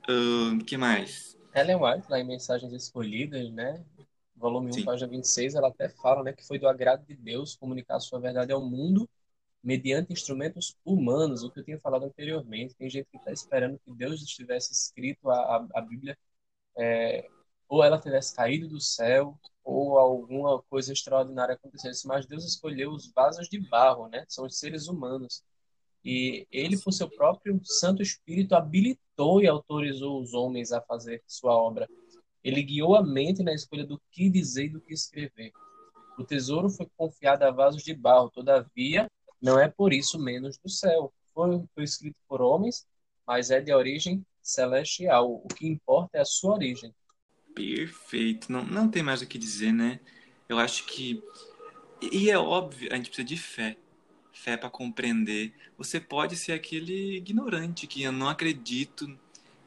O 0.09 0.57
uh, 0.57 0.65
que 0.65 0.77
mais? 0.77 1.39
Ellen 1.55 1.77
White, 1.77 2.07
lá 2.09 2.19
em 2.21 2.25
Mensagens 2.25 2.73
Escolhidas, 2.73 3.51
né? 3.51 3.85
Volume 4.37 4.71
1, 4.71 4.73
Sim. 4.73 4.85
página 4.85 5.09
26, 5.09 5.55
ela 5.55 5.69
até 5.69 5.89
fala 5.89 6.23
né, 6.23 6.33
que 6.33 6.47
foi 6.47 6.59
do 6.59 6.67
agrado 6.67 7.05
de 7.07 7.15
Deus 7.15 7.57
comunicar 7.57 7.97
a 7.97 8.01
sua 8.01 8.21
verdade 8.21 8.53
ao 8.53 8.65
mundo 8.65 9.09
mediante 9.63 10.13
instrumentos 10.13 10.75
humanos, 10.85 11.43
o 11.43 11.51
que 11.51 11.61
eu 11.61 11.65
tinha 11.65 11.79
falado 11.79 12.07
anteriormente. 12.07 12.75
Tem 12.75 12.89
gente 12.89 13.09
que 13.11 13.19
está 13.19 13.31
esperando 13.31 13.79
que 13.85 13.93
Deus 13.93 14.25
tivesse 14.25 14.73
escrito 14.73 15.31
a, 15.31 15.37
a, 15.37 15.69
a 15.75 15.81
Bíblia, 15.83 16.17
é, 16.77 17.29
ou 17.69 17.85
ela 17.85 18.01
tivesse 18.01 18.35
caído 18.35 18.69
do 18.69 18.81
céu, 18.81 19.39
ou 19.65 19.99
alguma 19.99 20.61
coisa 20.63 20.93
extraordinária 20.93 21.55
acontecesse. 21.55 22.07
Mas 22.07 22.27
Deus 22.27 22.45
escolheu 22.45 22.91
os 22.91 23.13
vasos 23.13 23.49
de 23.49 23.59
barro, 23.69 24.09
né? 24.09 24.25
São 24.29 24.47
os 24.47 24.59
seres 24.59 24.89
humanos. 24.89 25.43
E 26.05 26.47
ele, 26.51 26.79
por 26.79 26.93
seu 26.93 27.09
próprio 27.09 27.61
Santo 27.63 28.03
Espírito, 28.03 28.55
habilitou 28.55 29.43
e 29.43 29.47
autorizou 29.47 30.21
os 30.21 30.33
homens 30.33 30.73
a 30.73 30.81
fazer 30.81 31.23
sua 31.27 31.55
obra. 31.55 31.87
Ele 32.43 32.63
guiou 32.63 32.97
a 32.97 33.03
mente 33.03 33.43
na 33.43 33.53
escolha 33.53 33.87
do 33.87 34.01
que 34.11 34.31
dizer 34.31 34.67
e 34.67 34.71
do 34.71 34.81
que 34.81 34.95
escrever. 34.95 35.53
O 36.19 36.25
tesouro 36.25 36.71
foi 36.71 36.89
confiado 36.97 37.43
a 37.43 37.51
vasos 37.51 37.83
de 37.83 37.95
barro, 37.95 38.31
todavia, 38.31 39.11
não 39.41 39.59
é 39.59 39.69
por 39.69 39.93
isso 39.93 40.19
menos 40.19 40.59
do 40.59 40.69
céu. 40.69 41.13
Foi, 41.33 41.63
foi 41.75 41.85
escrito 41.85 42.17
por 42.27 42.41
homens, 42.41 42.87
mas 43.27 43.51
é 43.51 43.61
de 43.61 43.73
origem 43.73 44.25
celestial. 44.53 45.43
O 45.45 45.49
que 45.49 45.67
importa 45.67 46.19
é 46.19 46.21
a 46.21 46.25
sua 46.25 46.55
origem. 46.55 46.95
Perfeito. 47.55 48.51
Não, 48.51 48.65
não 48.65 48.89
tem 48.89 49.03
mais 49.03 49.23
o 49.23 49.27
que 49.27 49.39
dizer, 49.39 49.73
né? 49.73 50.01
Eu 50.49 50.59
acho 50.59 50.85
que. 50.87 51.23
E 52.01 52.31
é 52.31 52.39
óbvio, 52.39 52.89
a 52.93 52.97
gente 52.97 53.07
precisa 53.07 53.27
de 53.27 53.37
fé 53.37 53.77
fé 54.41 54.57
para 54.57 54.71
compreender. 54.71 55.53
Você 55.77 56.01
pode 56.01 56.35
ser 56.37 56.53
aquele 56.53 57.19
ignorante 57.19 57.87
que 57.87 58.03
eu 58.03 58.13
não 58.13 58.29
acredito 58.29 59.19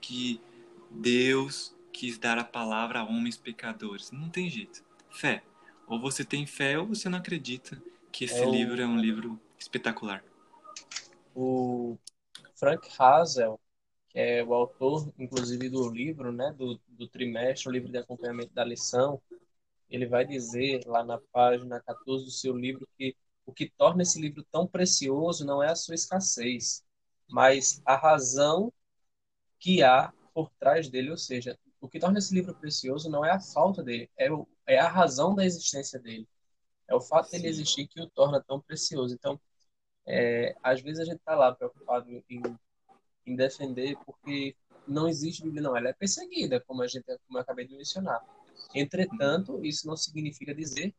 que 0.02 0.42
Deus 0.90 1.76
quis 1.92 2.18
dar 2.18 2.40
a 2.40 2.44
palavra 2.44 3.00
a 3.00 3.04
homens 3.04 3.38
pecadores. 3.38 4.12
Não 4.12 4.30
tem 4.30 4.50
jeito. 4.50 4.84
Fé. 5.12 5.44
Ou 5.88 6.00
você 6.00 6.26
tem 6.26 6.46
fé 6.48 6.80
ou 6.80 6.88
você 6.88 7.08
não 7.08 7.20
acredita 7.20 7.82
que 8.12 8.26
esse 8.26 8.40
é 8.40 8.48
o... 8.48 8.52
livro 8.52 8.82
é 8.82 8.88
um 8.88 8.98
livro 8.98 9.40
espetacular. 9.60 10.24
O 11.36 11.98
Frank 12.56 12.90
Hazel, 12.98 13.60
que 14.14 14.20
é 14.20 14.44
o 14.44 14.54
autor, 14.54 15.12
inclusive, 15.18 15.70
do 15.70 15.90
livro, 15.90 16.32
né, 16.32 16.54
do, 16.54 16.80
do 16.88 17.08
trimestre, 17.08 17.68
o 17.70 17.72
livro 17.72 17.92
de 17.92 17.98
acompanhamento 17.98 18.54
da 18.54 18.64
lição, 18.64 19.22
ele 19.90 20.06
vai 20.08 20.26
dizer 20.26 20.84
lá 20.86 21.04
na 21.04 21.20
página 21.32 21.82
14 21.82 22.26
do 22.26 22.32
seu 22.32 22.56
livro 22.56 22.88
que 22.98 23.16
o 23.46 23.54
que 23.54 23.70
torna 23.70 24.04
esse 24.04 24.20
livro 24.22 24.44
tão 24.52 24.66
precioso 24.66 25.46
não 25.46 25.62
é 25.62 25.70
a 25.70 25.76
sua 25.76 25.96
escassez, 25.96 26.84
mas 27.30 27.82
a 27.86 27.96
razão 27.96 28.72
que 29.60 29.84
há 29.84 30.14
por 30.34 30.50
trás 30.60 30.90
dele, 30.90 31.12
ou 31.12 31.18
seja, 31.18 31.58
o 31.82 31.90
que 31.90 32.00
torna 32.00 32.20
esse 32.20 32.34
livro 32.34 32.56
precioso 32.56 33.10
não 33.10 33.26
é 33.26 33.32
a 33.32 33.40
falta 33.40 33.84
dele, 33.84 34.10
é, 34.18 34.32
o, 34.32 34.48
é 34.66 34.80
a 34.80 34.88
razão 34.88 35.36
da 35.36 35.46
existência 35.46 36.00
dele. 36.00 36.28
É 36.88 36.96
o 36.96 37.02
fato 37.02 37.30
Sim. 37.30 37.38
dele 37.38 37.50
existir 37.50 37.88
que 37.88 38.02
o 38.02 38.10
torna 38.10 38.42
tão 38.42 38.60
precioso. 38.60 39.14
Então, 39.14 39.40
é, 40.06 40.56
às 40.62 40.82
vezes 40.82 41.00
a 41.00 41.06
gente 41.06 41.18
está 41.18 41.36
lá 41.36 41.54
preocupado 41.54 42.10
em, 42.10 42.42
em, 43.26 43.36
defender 43.36 43.98
porque 44.06 44.56
não 44.88 45.08
existe 45.08 45.44
Bíblia, 45.44 45.62
não. 45.62 45.76
Ela 45.76 45.90
é 45.90 45.94
perseguida, 45.94 46.60
como, 46.62 46.82
a 46.82 46.88
gente, 46.88 47.06
como 47.06 47.38
eu 47.38 47.42
acabei 47.42 47.66
de 47.66 47.76
mencionar. 47.76 48.22
Entretanto, 48.74 49.64
isso 49.64 49.88
não 49.88 49.96
significa 49.96 50.54
dizer 50.54 50.94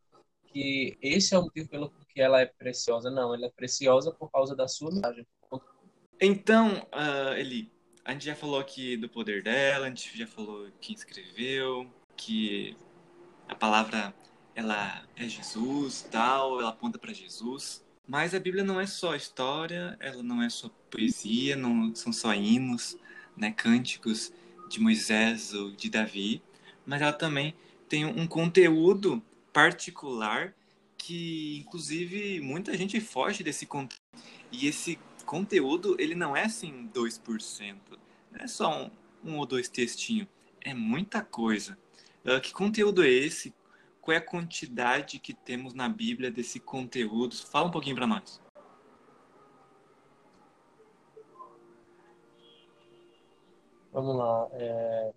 que 0.46 0.96
esse 1.02 1.34
é 1.34 1.38
o 1.38 1.42
motivo 1.42 1.68
pelo 1.68 1.90
que 2.08 2.20
ela 2.20 2.40
é 2.40 2.46
preciosa. 2.46 3.10
Não, 3.10 3.34
ela 3.34 3.46
é 3.46 3.50
preciosa 3.50 4.12
por 4.12 4.30
causa 4.30 4.54
da 4.54 4.68
sua 4.68 4.90
mensagem. 4.90 5.26
Então, 6.20 6.87
uh, 6.92 7.34
Eli, 7.37 7.70
a 8.04 8.12
gente 8.12 8.26
já 8.26 8.37
falou 8.37 8.60
aqui 8.60 8.96
do 8.96 9.08
poder 9.08 9.42
dela, 9.42 9.87
a 9.87 9.88
gente 9.88 10.16
já 10.16 10.26
falou 10.26 10.68
quem 10.80 10.94
escreveu, 10.94 11.90
que 12.16 12.76
a 13.48 13.54
palavra 13.54 14.14
ela 14.54 15.04
é 15.16 15.28
Jesus, 15.28 16.02
tal, 16.10 16.60
ela 16.60 16.70
aponta 16.70 16.98
para 16.98 17.12
Jesus. 17.12 17.84
Mas 18.06 18.34
a 18.34 18.40
Bíblia 18.40 18.62
não 18.62 18.80
é 18.80 18.86
só 18.86 19.14
história, 19.14 19.96
ela 19.98 20.22
não 20.22 20.42
é 20.42 20.50
só 20.50 20.68
poesia, 20.90 21.56
não 21.56 21.94
são 21.94 22.12
só 22.12 22.34
hinos, 22.34 22.96
né, 23.36 23.50
cânticos 23.50 24.32
de 24.68 24.78
Moisés 24.78 25.54
ou 25.54 25.70
de 25.70 25.88
Davi, 25.88 26.42
mas 26.84 27.00
ela 27.00 27.12
também 27.12 27.54
tem 27.88 28.04
um 28.04 28.26
conteúdo 28.26 29.22
particular 29.52 30.54
que, 30.98 31.58
inclusive, 31.66 32.40
muita 32.40 32.76
gente 32.76 33.00
foge 33.00 33.42
desse 33.42 33.66
conteúdo. 33.66 34.00
E 34.50 34.66
esse 34.66 34.98
conteúdo, 35.24 35.96
ele 35.98 36.14
não 36.14 36.36
é 36.36 36.44
assim 36.44 36.88
2%. 36.94 37.76
Não 38.32 38.40
é 38.40 38.46
só 38.46 38.84
um, 38.84 38.90
um 39.22 39.38
ou 39.38 39.46
dois 39.46 39.68
textinhos. 39.68 40.28
É 40.60 40.72
muita 40.72 41.22
coisa. 41.22 41.78
Uh, 42.24 42.40
que 42.40 42.52
conteúdo 42.52 43.02
é 43.02 43.08
esse? 43.08 43.54
Qual 44.04 44.14
é 44.14 44.18
a 44.18 44.20
quantidade 44.20 45.18
que 45.18 45.32
temos 45.32 45.72
na 45.72 45.88
Bíblia 45.88 46.30
desse 46.30 46.60
conteúdo? 46.60 47.34
Fala 47.34 47.68
um 47.68 47.70
pouquinho 47.70 47.96
para 47.96 48.06
nós. 48.06 48.38
Vamos 53.90 54.14
lá. 54.14 54.46
É... 54.52 55.14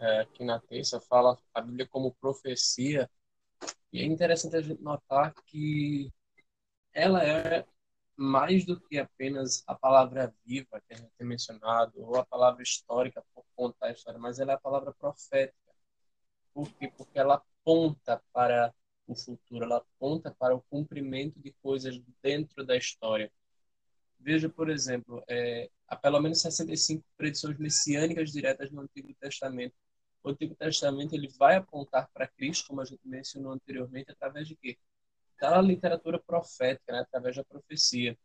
É, 0.00 0.20
aqui 0.22 0.44
na 0.44 0.58
terça, 0.58 1.00
fala 1.00 1.38
a 1.54 1.60
Bíblia 1.60 1.86
como 1.86 2.12
profecia. 2.16 3.08
E 3.92 4.00
é 4.00 4.04
interessante 4.04 4.56
a 4.56 4.60
gente 4.62 4.82
notar 4.82 5.32
que 5.46 6.12
ela 6.92 7.22
é 7.22 7.64
mais 8.16 8.66
do 8.66 8.80
que 8.80 8.98
apenas 8.98 9.62
a 9.68 9.76
palavra 9.76 10.34
viva 10.44 10.80
que 10.80 10.94
a 10.94 10.96
gente 10.96 11.12
tem 11.16 11.24
mencionado, 11.24 11.92
ou 12.02 12.16
a 12.16 12.26
palavra 12.26 12.64
histórica 12.64 13.24
contar 13.56 13.86
a 13.88 13.92
história, 13.92 14.18
mas 14.18 14.38
ela 14.38 14.52
é 14.52 14.54
a 14.54 14.60
palavra 14.60 14.92
profética. 14.92 15.54
Por 16.52 16.70
quê? 16.74 16.92
Porque 16.96 17.18
ela 17.18 17.34
aponta 17.34 18.22
para 18.32 18.72
o 19.06 19.14
futuro, 19.14 19.64
ela 19.64 19.78
aponta 19.78 20.34
para 20.38 20.54
o 20.54 20.62
cumprimento 20.62 21.40
de 21.40 21.52
coisas 21.62 22.00
dentro 22.22 22.64
da 22.64 22.76
história. 22.76 23.30
Veja, 24.18 24.48
por 24.48 24.70
exemplo, 24.70 25.22
é, 25.28 25.70
há 25.88 25.96
pelo 25.96 26.20
menos 26.20 26.40
65 26.40 27.04
predições 27.16 27.58
messiânicas 27.58 28.32
diretas 28.32 28.70
no 28.70 28.82
Antigo 28.82 29.12
Testamento 29.14 29.74
o 30.24 30.30
Antigo 30.30 30.54
Testamento 30.54 31.14
ele 31.14 31.28
vai 31.38 31.56
apontar 31.56 32.08
para 32.12 32.26
Cristo, 32.26 32.68
como 32.68 32.80
a 32.80 32.84
gente 32.84 33.06
mencionou 33.06 33.52
anteriormente, 33.52 34.10
através 34.10 34.48
de 34.48 34.56
quê? 34.56 34.78
Da 35.38 35.60
literatura 35.60 36.18
profética, 36.18 36.92
né? 36.92 37.00
através 37.00 37.36
da 37.36 37.44
profecia. 37.44 38.16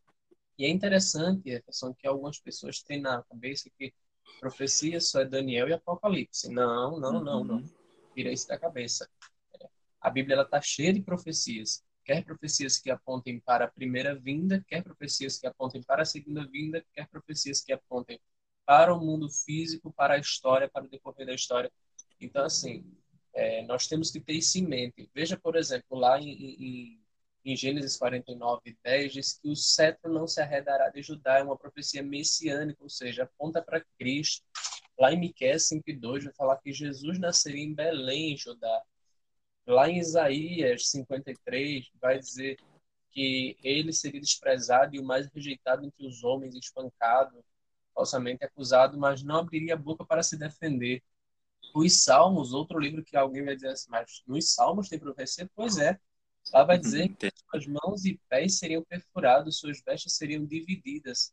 E 0.56 0.64
é 0.64 0.70
interessante, 0.70 1.50
Jefferson, 1.50 1.92
que 1.92 2.06
algumas 2.06 2.38
pessoas 2.40 2.82
têm 2.82 3.00
na 3.02 3.22
cabeça 3.24 3.68
que 3.78 3.92
profecia 4.40 5.00
só 5.00 5.20
é 5.20 5.24
Daniel 5.24 5.68
e 5.68 5.72
Apocalipse. 5.72 6.50
Não, 6.50 6.98
não, 6.98 7.14
uhum. 7.14 7.24
não, 7.24 7.44
não. 7.44 7.64
Tira 8.14 8.32
isso 8.32 8.48
da 8.48 8.58
cabeça. 8.58 9.08
A 10.00 10.10
Bíblia 10.10 10.40
está 10.40 10.60
cheia 10.60 10.92
de 10.92 11.02
profecias. 11.02 11.84
Quer 12.04 12.24
profecias 12.24 12.78
que 12.78 12.90
apontem 12.90 13.38
para 13.38 13.66
a 13.66 13.70
primeira 13.70 14.14
vinda, 14.18 14.64
quer 14.66 14.82
profecias 14.82 15.38
que 15.38 15.46
apontem 15.46 15.82
para 15.82 16.02
a 16.02 16.06
segunda 16.06 16.46
vinda, 16.46 16.84
quer 16.92 17.06
profecias 17.08 17.60
que 17.60 17.72
apontem 17.72 18.18
para 18.64 18.94
o 18.94 19.00
mundo 19.00 19.28
físico, 19.28 19.92
para 19.92 20.14
a 20.14 20.18
história, 20.18 20.68
para 20.68 20.84
o 20.84 20.88
decorrer 20.88 21.26
da 21.26 21.34
história. 21.34 21.70
Então, 22.20 22.44
assim, 22.44 22.84
é, 23.34 23.62
nós 23.66 23.86
temos 23.86 24.10
que 24.10 24.20
ter 24.20 24.32
isso 24.32 24.58
em 24.58 24.66
mente. 24.66 25.10
Veja, 25.14 25.38
por 25.38 25.56
exemplo, 25.56 25.98
lá 25.98 26.18
em, 26.18 26.30
em, 26.30 27.00
em 27.44 27.56
Gênesis 27.56 27.96
49, 27.96 28.76
10, 28.82 29.12
diz 29.12 29.38
que 29.38 29.48
o 29.48 29.56
cetro 29.56 30.12
não 30.12 30.26
se 30.26 30.40
arredará 30.40 30.88
de 30.90 31.02
Judá, 31.02 31.38
é 31.38 31.42
uma 31.42 31.56
profecia 31.56 32.02
messiânica, 32.02 32.82
ou 32.82 32.88
seja, 32.88 33.24
aponta 33.24 33.62
para 33.62 33.84
Cristo. 33.98 34.44
Lá 34.98 35.12
em 35.12 35.18
Miqueias 35.18 35.66
5:2 35.68 36.24
vai 36.24 36.34
falar 36.34 36.56
que 36.58 36.72
Jesus 36.72 37.18
nasceria 37.18 37.64
em 37.64 37.74
Belém, 37.74 38.36
Judá. 38.36 38.82
Lá 39.66 39.88
em 39.88 39.98
Isaías 39.98 40.88
53 40.90 41.90
vai 42.00 42.18
dizer 42.18 42.58
que 43.10 43.56
ele 43.62 43.92
seria 43.92 44.20
desprezado 44.20 44.94
e 44.94 45.00
o 45.00 45.04
mais 45.04 45.26
rejeitado 45.28 45.84
entre 45.84 46.06
os 46.06 46.22
homens, 46.22 46.54
espancado, 46.54 47.44
falsamente 47.94 48.44
acusado, 48.44 48.98
mas 48.98 49.22
não 49.22 49.36
abriria 49.36 49.74
a 49.74 49.76
boca 49.76 50.04
para 50.04 50.22
se 50.22 50.36
defender. 50.36 51.02
Os 51.74 52.02
Salmos, 52.02 52.52
outro 52.52 52.78
livro 52.78 53.04
que 53.04 53.16
alguém 53.16 53.44
vai 53.44 53.54
dizer 53.54 53.68
assim, 53.68 53.88
mas 53.90 54.22
nos 54.26 54.52
Salmos 54.52 54.88
tem 54.88 54.98
profecia? 54.98 55.48
Pois 55.54 55.78
é. 55.78 55.98
Lá 56.52 56.64
vai 56.64 56.78
dizer 56.78 57.02
uhum. 57.02 57.14
que 57.14 57.32
suas 57.50 57.66
mãos 57.66 58.04
e 58.04 58.20
pés 58.28 58.58
seriam 58.58 58.82
perfurados, 58.82 59.58
suas 59.58 59.80
vestes 59.80 60.14
seriam 60.14 60.44
divididas. 60.44 61.32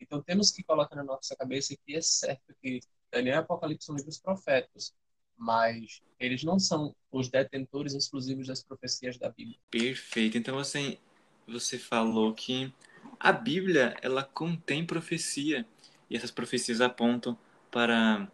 Então 0.00 0.22
temos 0.22 0.50
que 0.50 0.62
colocar 0.62 0.96
na 0.96 1.04
nossa 1.04 1.34
cabeça 1.36 1.76
que 1.84 1.96
é 1.96 2.00
certo 2.00 2.54
que 2.62 2.80
Daniel 3.10 3.36
e 3.36 3.38
Apocalipse 3.38 3.86
são 3.86 3.96
livros 3.96 4.18
proféticos, 4.18 4.94
mas 5.36 6.02
eles 6.18 6.42
não 6.42 6.58
são 6.58 6.94
os 7.10 7.28
detentores 7.28 7.94
exclusivos 7.94 8.46
das 8.46 8.62
profecias 8.62 9.18
da 9.18 9.28
Bíblia. 9.28 9.58
Perfeito. 9.70 10.38
Então 10.38 10.56
você 10.56 10.98
você 11.46 11.78
falou 11.78 12.34
que 12.34 12.72
a 13.20 13.32
Bíblia 13.32 13.96
ela 14.02 14.24
contém 14.24 14.84
profecia 14.84 15.66
e 16.10 16.16
essas 16.16 16.30
profecias 16.30 16.80
apontam 16.80 17.38
para 17.70 18.30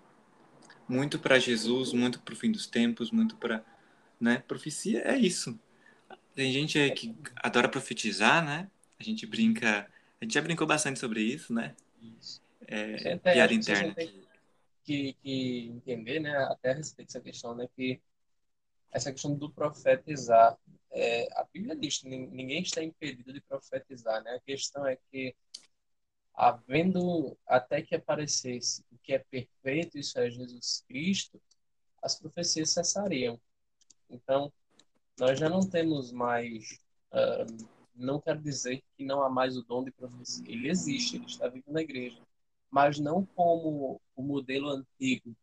muito 0.89 1.19
para 1.19 1.39
Jesus, 1.39 1.93
muito 1.93 2.21
para 2.21 2.35
o 2.35 2.37
fim 2.37 2.51
dos 2.51 2.67
tempos, 2.67 3.11
muito 3.11 3.37
para, 3.37 3.65
né? 4.21 4.43
Profecia 4.47 5.03
é 5.03 5.17
isso. 5.17 5.59
Tem 6.35 6.53
gente 6.53 6.91
que 6.93 7.15
adora 7.37 7.69
profetizar, 7.69 8.45
né? 8.45 8.71
A 8.99 9.03
gente 9.03 9.27
brinca, 9.27 9.89
a 10.21 10.25
gente 10.25 10.35
já 10.35 10.41
brincou 10.41 10.67
bastante 10.67 10.99
sobre 10.99 11.21
isso, 11.21 11.53
né? 11.53 11.75
É, 12.67 13.17
piada 13.19 13.53
interna. 13.53 13.95
Que, 14.85 15.15
que 15.23 15.67
entender, 15.69 16.21
né? 16.21 16.37
Até 16.45 16.71
a 16.71 16.75
respeito 16.75 17.09
dessa 17.09 17.21
questão, 17.21 17.55
né? 17.55 17.69
Que 17.77 18.01
essa 18.91 19.13
questão 19.13 19.35
do 19.35 19.51
profetizar, 19.51 20.57
é, 20.91 21.29
a 21.33 21.45
Bíblia 21.53 21.77
diz, 21.77 22.03
ninguém 22.03 22.63
está 22.63 22.83
impedido 22.83 23.33
de 23.33 23.41
profetizar, 23.41 24.23
né? 24.23 24.35
A 24.35 24.41
questão 24.41 24.87
é 24.87 24.97
que 25.11 25.35
havendo 26.35 27.37
até 27.47 27.83
que 27.83 27.95
aparecesse 27.95 28.85
o 28.91 28.99
que 28.99 29.13
é 29.13 29.19
perfeito, 29.19 29.99
isso 29.99 30.19
é 30.19 30.31
Jesus 30.31 30.85
Cristo, 30.89 31.41
as 32.03 32.19
profecias 32.19 32.71
cessariam. 32.71 33.41
Então, 34.09 34.53
nós 35.19 35.39
já 35.39 35.49
não 35.49 35.61
temos 35.61 36.13
mais. 36.13 36.79
Uh, 37.13 37.69
não 37.95 38.21
quero 38.21 38.41
dizer 38.41 38.83
que 38.97 39.05
não 39.05 39.23
há 39.23 39.29
mais 39.29 39.57
o 39.57 39.63
dom 39.63 39.85
de 39.85 39.91
profecia. 39.91 40.45
Ele 40.49 40.69
existe, 40.69 41.17
ele 41.17 41.27
está 41.27 41.49
vivo 41.49 41.71
na 41.71 41.83
igreja. 41.83 42.21
Mas 42.71 42.99
não 42.99 43.25
como 43.25 44.01
o 44.17 44.23
modelo 44.23 44.71
antigo, 44.71 45.37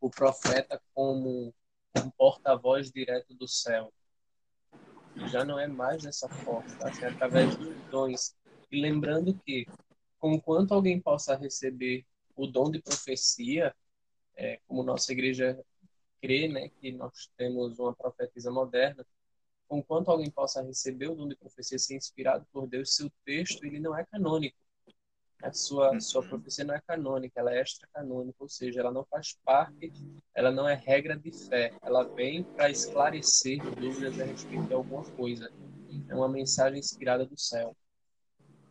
o 0.00 0.10
profeta 0.10 0.80
como 0.94 1.54
um 1.96 2.10
porta-voz 2.10 2.90
direto 2.90 3.34
do 3.34 3.48
céu. 3.48 3.92
Já 5.30 5.44
não 5.44 5.58
é 5.58 5.66
mais 5.66 6.02
dessa 6.02 6.28
forma? 6.28 6.70
Assim, 6.82 7.04
através 7.04 7.56
dos 7.56 7.74
dons. 7.90 8.34
E 8.70 8.80
lembrando 8.80 9.34
que 9.44 9.66
conquanto 10.18 10.72
alguém 10.72 11.00
possa 11.00 11.34
receber 11.34 12.04
o 12.36 12.46
dom 12.46 12.70
de 12.70 12.80
profecia, 12.80 13.74
é, 14.36 14.60
como 14.66 14.82
nossa 14.82 15.12
igreja 15.12 15.58
crê, 16.20 16.48
né, 16.48 16.68
que 16.68 16.92
nós 16.92 17.30
temos 17.36 17.78
uma 17.78 17.94
profetisa 17.94 18.50
moderna, 18.50 19.04
conquanto 19.68 20.10
alguém 20.10 20.30
possa 20.30 20.62
receber 20.62 21.08
o 21.08 21.14
dom 21.14 21.28
de 21.28 21.36
profecia 21.36 21.78
ser 21.78 21.96
inspirado 21.96 22.46
por 22.52 22.66
Deus, 22.66 22.94
seu 22.94 23.10
texto 23.24 23.64
ele 23.64 23.78
não 23.78 23.96
é 23.96 24.04
canônico. 24.04 24.56
A 25.42 25.52
sua, 25.52 25.92
uhum. 25.92 26.00
sua 26.00 26.22
profecia 26.22 26.64
não 26.64 26.74
é 26.74 26.80
canônica, 26.80 27.40
ela 27.40 27.54
é 27.54 27.60
extra-canônica, 27.60 28.36
ou 28.40 28.48
seja, 28.48 28.80
ela 28.80 28.92
não 28.92 29.04
faz 29.04 29.38
parte, 29.42 29.90
ela 30.34 30.50
não 30.50 30.68
é 30.68 30.74
regra 30.74 31.16
de 31.16 31.32
fé, 31.32 31.72
ela 31.80 32.02
vem 32.02 32.42
para 32.42 32.68
esclarecer 32.68 33.58
dúvidas 33.76 34.20
a 34.20 34.24
respeito 34.24 34.66
de 34.66 34.74
alguma 34.74 35.02
coisa. 35.12 35.50
É 36.08 36.14
uma 36.14 36.28
mensagem 36.28 36.78
inspirada 36.78 37.24
do 37.24 37.38
céu. 37.38 37.74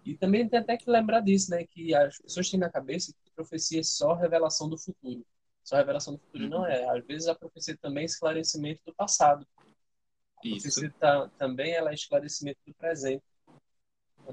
E 0.05 0.15
também 0.15 0.47
tem 0.47 0.59
até 0.59 0.77
que 0.77 0.89
lembrar 0.89 1.21
disso, 1.21 1.49
né? 1.51 1.65
Que 1.65 1.93
as 1.95 2.19
pessoas 2.19 2.49
têm 2.49 2.59
na 2.59 2.69
cabeça 2.69 3.13
que 3.13 3.31
profecia 3.31 3.79
é 3.79 3.83
só 3.83 4.13
revelação 4.13 4.69
do 4.69 4.77
futuro. 4.77 5.25
Só 5.69 5.75
revelação 5.75 6.15
do 6.15 6.19
futuro. 6.19 6.45
Uhum. 6.45 6.49
Não 6.49 6.65
é. 6.65 6.89
Às 6.89 7.05
vezes 7.05 7.27
a 7.27 7.36
profecia 7.36 7.77
também 7.77 8.01
é 8.01 8.05
esclarecimento 8.05 8.82
do 8.88 8.91
passado. 8.95 9.47
A 9.55 10.47
Isso. 10.47 10.62
profecia 10.62 10.91
tá, 10.99 11.29
também 11.38 11.73
ela 11.73 11.91
é 11.91 11.93
esclarecimento 11.93 12.58
do 12.65 12.73
presente. 12.73 13.23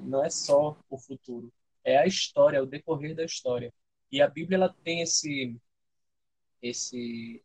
Não 0.00 0.24
é 0.24 0.30
só 0.30 0.74
o 0.88 0.96
futuro. 0.96 1.52
É 1.84 1.98
a 1.98 2.06
história, 2.06 2.56
é 2.56 2.62
o 2.62 2.64
decorrer 2.64 3.14
da 3.14 3.22
história. 3.22 3.70
E 4.10 4.22
a 4.22 4.28
Bíblia 4.28 4.56
ela 4.56 4.74
tem 4.82 5.02
esse 5.02 5.54
esse 6.62 7.44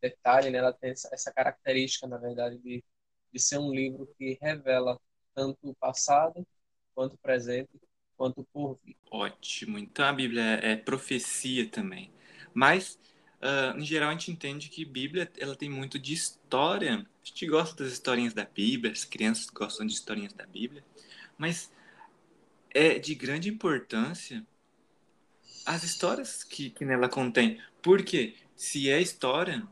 detalhe, 0.00 0.48
né? 0.48 0.56
Ela 0.56 0.72
tem 0.72 0.92
essa, 0.92 1.10
essa 1.12 1.30
característica, 1.30 2.06
na 2.06 2.16
verdade, 2.16 2.56
de, 2.56 2.82
de 3.30 3.38
ser 3.38 3.58
um 3.58 3.70
livro 3.70 4.08
que 4.16 4.38
revela 4.40 4.98
tanto 5.34 5.58
o 5.62 5.74
passado 5.74 6.46
quanto 6.94 7.18
presente, 7.18 7.68
quanto 8.16 8.42
por 8.50 8.78
vir. 8.82 8.96
Ótimo. 9.10 9.78
Então 9.78 10.06
a 10.06 10.12
Bíblia 10.14 10.58
é 10.62 10.74
profecia 10.74 11.68
também. 11.68 12.10
Mas, 12.54 12.98
uh, 13.40 13.78
em 13.78 13.84
geral, 13.84 14.10
a 14.10 14.12
gente 14.12 14.30
entende 14.30 14.68
que 14.68 14.84
Bíblia 14.84 15.30
ela 15.38 15.56
tem 15.56 15.68
muito 15.70 15.98
de 15.98 16.12
história. 16.12 16.94
A 16.94 17.26
gente 17.26 17.46
gosta 17.46 17.82
das 17.82 17.92
historinhas 17.92 18.34
da 18.34 18.44
Bíblia, 18.44 18.92
as 18.92 19.04
crianças 19.04 19.46
gostam 19.46 19.86
de 19.86 19.92
historinhas 19.92 20.32
da 20.32 20.46
Bíblia. 20.46 20.84
Mas 21.36 21.70
é 22.70 22.98
de 22.98 23.14
grande 23.14 23.48
importância 23.48 24.44
as 25.64 25.82
histórias 25.82 26.44
que, 26.44 26.70
que 26.70 26.84
nela 26.84 27.08
contém. 27.08 27.60
Porque 27.82 28.36
se 28.54 28.88
é 28.88 29.00
história, 29.00 29.66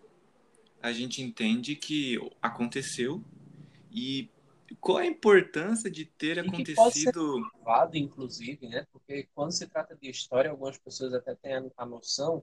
a 0.83 0.93
gente 0.93 1.23
entende 1.23 1.77
que 1.77 2.19
aconteceu 2.43 3.23
e 3.91 4.29
qual 4.81 4.99
a 4.99 5.07
importância 5.07 5.91
de 5.91 6.05
ter 6.05 6.37
e 6.37 6.41
acontecido. 6.41 6.75
pode 6.75 6.99
ser 6.99 7.13
provado, 7.13 7.97
inclusive, 7.97 8.69
né? 8.69 8.87
Porque 8.93 9.29
quando 9.35 9.53
se 9.53 9.67
trata 9.67 9.97
de 9.97 10.11
história, 10.11 10.51
algumas 10.51 10.77
pessoas 10.77 11.15
até 11.15 11.35
têm 11.35 11.71
a 11.77 11.87
noção 11.87 12.43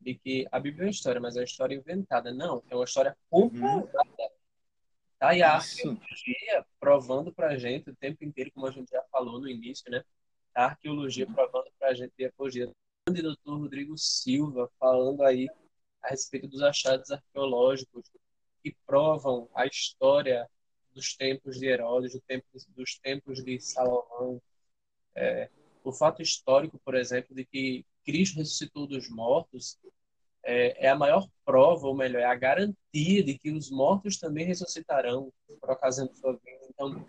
de 0.00 0.14
que 0.14 0.46
a 0.50 0.60
Bíblia 0.60 0.84
é 0.84 0.86
uma 0.86 0.90
história, 0.90 1.20
mas 1.20 1.36
é 1.36 1.40
uma 1.40 1.44
história 1.44 1.74
inventada. 1.74 2.32
Não, 2.32 2.62
é 2.70 2.74
uma 2.74 2.84
história 2.84 3.16
comprovada. 3.30 3.86
Uhum. 4.02 4.30
Tá? 5.18 5.34
E 5.34 5.42
a 5.42 5.54
arqueologia 5.54 6.66
provando 6.78 7.32
para 7.32 7.48
a 7.48 7.58
gente 7.58 7.90
o 7.90 7.96
tempo 7.96 8.24
inteiro, 8.24 8.52
como 8.52 8.66
a 8.66 8.70
gente 8.70 8.90
já 8.90 9.02
falou 9.10 9.40
no 9.40 9.48
início, 9.48 9.90
né? 9.90 10.04
A 10.54 10.66
arqueologia 10.66 11.26
uhum. 11.26 11.34
provando 11.34 11.70
para 11.78 11.88
a 11.88 11.94
gente 11.94 12.12
por 12.36 12.50
dia. 12.50 12.70
O 13.08 13.12
doutor 13.12 13.58
Rodrigo 13.58 13.96
Silva 13.96 14.70
falando 14.78 15.22
aí 15.22 15.48
a 16.02 16.10
respeito 16.10 16.46
dos 16.46 16.62
achados 16.62 17.10
arqueológicos 17.10 18.10
que 18.62 18.76
provam 18.86 19.48
a 19.54 19.66
história 19.66 20.48
dos 20.92 21.16
tempos 21.16 21.58
de 21.58 21.66
Herodes, 21.66 22.12
do 22.12 22.20
tempo, 22.20 22.46
dos 22.68 22.98
tempos 22.98 23.42
de 23.42 23.60
Salomão. 23.60 24.40
É, 25.14 25.48
o 25.82 25.92
fato 25.92 26.22
histórico, 26.22 26.78
por 26.84 26.94
exemplo, 26.94 27.34
de 27.34 27.44
que 27.44 27.84
Cristo 28.08 28.38
ressuscitou 28.38 28.86
dos 28.86 29.10
mortos 29.10 29.78
é, 30.42 30.86
é, 30.86 30.88
a 30.88 30.96
maior 30.96 31.28
prova, 31.44 31.86
ou 31.86 31.94
melhor, 31.94 32.20
é 32.20 32.24
a 32.24 32.34
garantia 32.34 33.22
de 33.22 33.36
que 33.36 33.50
os 33.50 33.70
mortos 33.70 34.16
também 34.16 34.46
ressuscitarão 34.46 35.30
por 35.60 35.70
ocasião 35.70 36.06
de 36.06 36.16
sua 36.18 36.32
vida. 36.32 36.66
Então, 36.70 37.04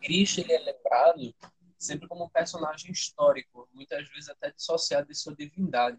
Cristo 0.00 0.40
ele 0.40 0.52
é 0.52 0.58
lembrado 0.58 1.32
sempre 1.78 2.08
como 2.08 2.24
um 2.24 2.28
personagem 2.28 2.90
histórico, 2.90 3.68
muitas 3.72 4.08
vezes 4.08 4.28
até 4.28 4.50
dissociado 4.50 5.06
de 5.06 5.14
sua 5.14 5.32
divindade. 5.32 5.96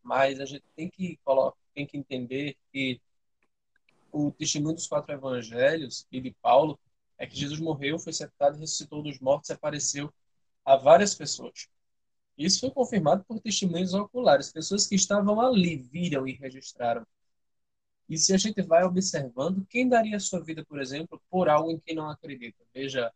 Mas 0.00 0.38
a 0.38 0.44
gente 0.44 0.64
tem 0.76 0.88
que, 0.88 1.18
tem 1.74 1.84
que 1.84 1.98
entender 1.98 2.56
que 2.72 3.00
o 4.12 4.30
testemunho 4.30 4.76
dos 4.76 4.86
quatro 4.86 5.12
evangelhos 5.12 6.06
e 6.12 6.20
de 6.20 6.30
Paulo 6.40 6.78
é 7.18 7.26
que 7.26 7.36
Jesus 7.36 7.58
morreu, 7.58 7.98
foi 7.98 8.12
sepultado, 8.12 8.58
ressuscitou 8.58 9.02
dos 9.02 9.18
mortos 9.18 9.50
apareceu 9.50 10.14
a 10.64 10.76
várias 10.76 11.16
pessoas. 11.16 11.68
Isso 12.36 12.60
foi 12.60 12.70
confirmado 12.70 13.24
por 13.24 13.40
testemunhos 13.40 13.94
oculares. 13.94 14.52
Pessoas 14.52 14.86
que 14.86 14.94
estavam 14.94 15.40
ali 15.40 15.76
viram 15.76 16.26
e 16.26 16.32
registraram. 16.32 17.06
E 18.08 18.16
se 18.16 18.32
a 18.32 18.36
gente 18.36 18.62
vai 18.62 18.84
observando, 18.84 19.66
quem 19.66 19.88
daria 19.88 20.20
sua 20.20 20.40
vida, 20.40 20.64
por 20.64 20.80
exemplo, 20.80 21.20
por 21.28 21.48
algo 21.48 21.70
em 21.70 21.78
que 21.78 21.94
não 21.94 22.08
acredita? 22.08 22.62
Veja, 22.72 23.12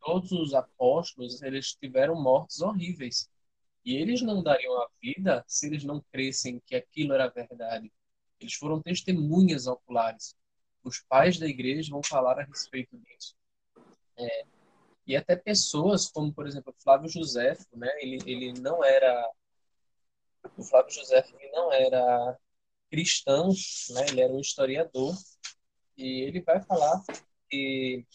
todos 0.00 0.30
os 0.32 0.54
apóstolos, 0.54 1.42
eles 1.42 1.74
tiveram 1.74 2.20
mortes 2.20 2.60
horríveis. 2.60 3.28
E 3.84 3.96
eles 3.96 4.20
não 4.22 4.42
dariam 4.42 4.76
a 4.80 4.88
vida 5.00 5.44
se 5.48 5.66
eles 5.66 5.84
não 5.84 6.04
crescem 6.12 6.60
que 6.66 6.76
aquilo 6.76 7.12
era 7.14 7.28
verdade. 7.28 7.90
Eles 8.38 8.54
foram 8.54 8.80
testemunhas 8.80 9.66
oculares. 9.66 10.36
Os 10.84 11.00
pais 11.00 11.38
da 11.38 11.46
igreja 11.46 11.90
vão 11.90 12.02
falar 12.02 12.38
a 12.38 12.44
respeito 12.44 12.96
disso. 12.98 13.34
É, 14.16 14.44
e 15.10 15.16
até 15.16 15.34
pessoas 15.34 16.08
como, 16.08 16.32
por 16.32 16.46
exemplo, 16.46 16.72
Flávio 16.78 17.08
José, 17.08 17.58
né? 17.74 17.90
Ele, 18.00 18.18
ele 18.24 18.52
não 18.60 18.84
era 18.84 19.28
o 20.56 20.62
Flávio 20.62 20.92
José 20.92 21.24
ele 21.36 21.50
não 21.50 21.72
era 21.72 22.38
cristão, 22.88 23.48
né? 23.48 24.06
Ele 24.08 24.20
era 24.20 24.32
um 24.32 24.38
historiador 24.38 25.12
e 25.98 26.20
ele 26.20 26.40
vai 26.40 26.62
falar 26.62 27.02
que, 27.50 28.06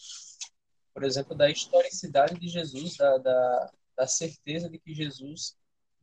por 0.94 1.04
exemplo, 1.04 1.34
da 1.36 1.50
historicidade 1.50 2.40
de 2.40 2.48
Jesus, 2.48 2.96
da, 2.96 3.18
da, 3.18 3.72
da 3.94 4.06
certeza 4.06 4.70
de 4.70 4.78
que 4.78 4.94
Jesus 4.94 5.54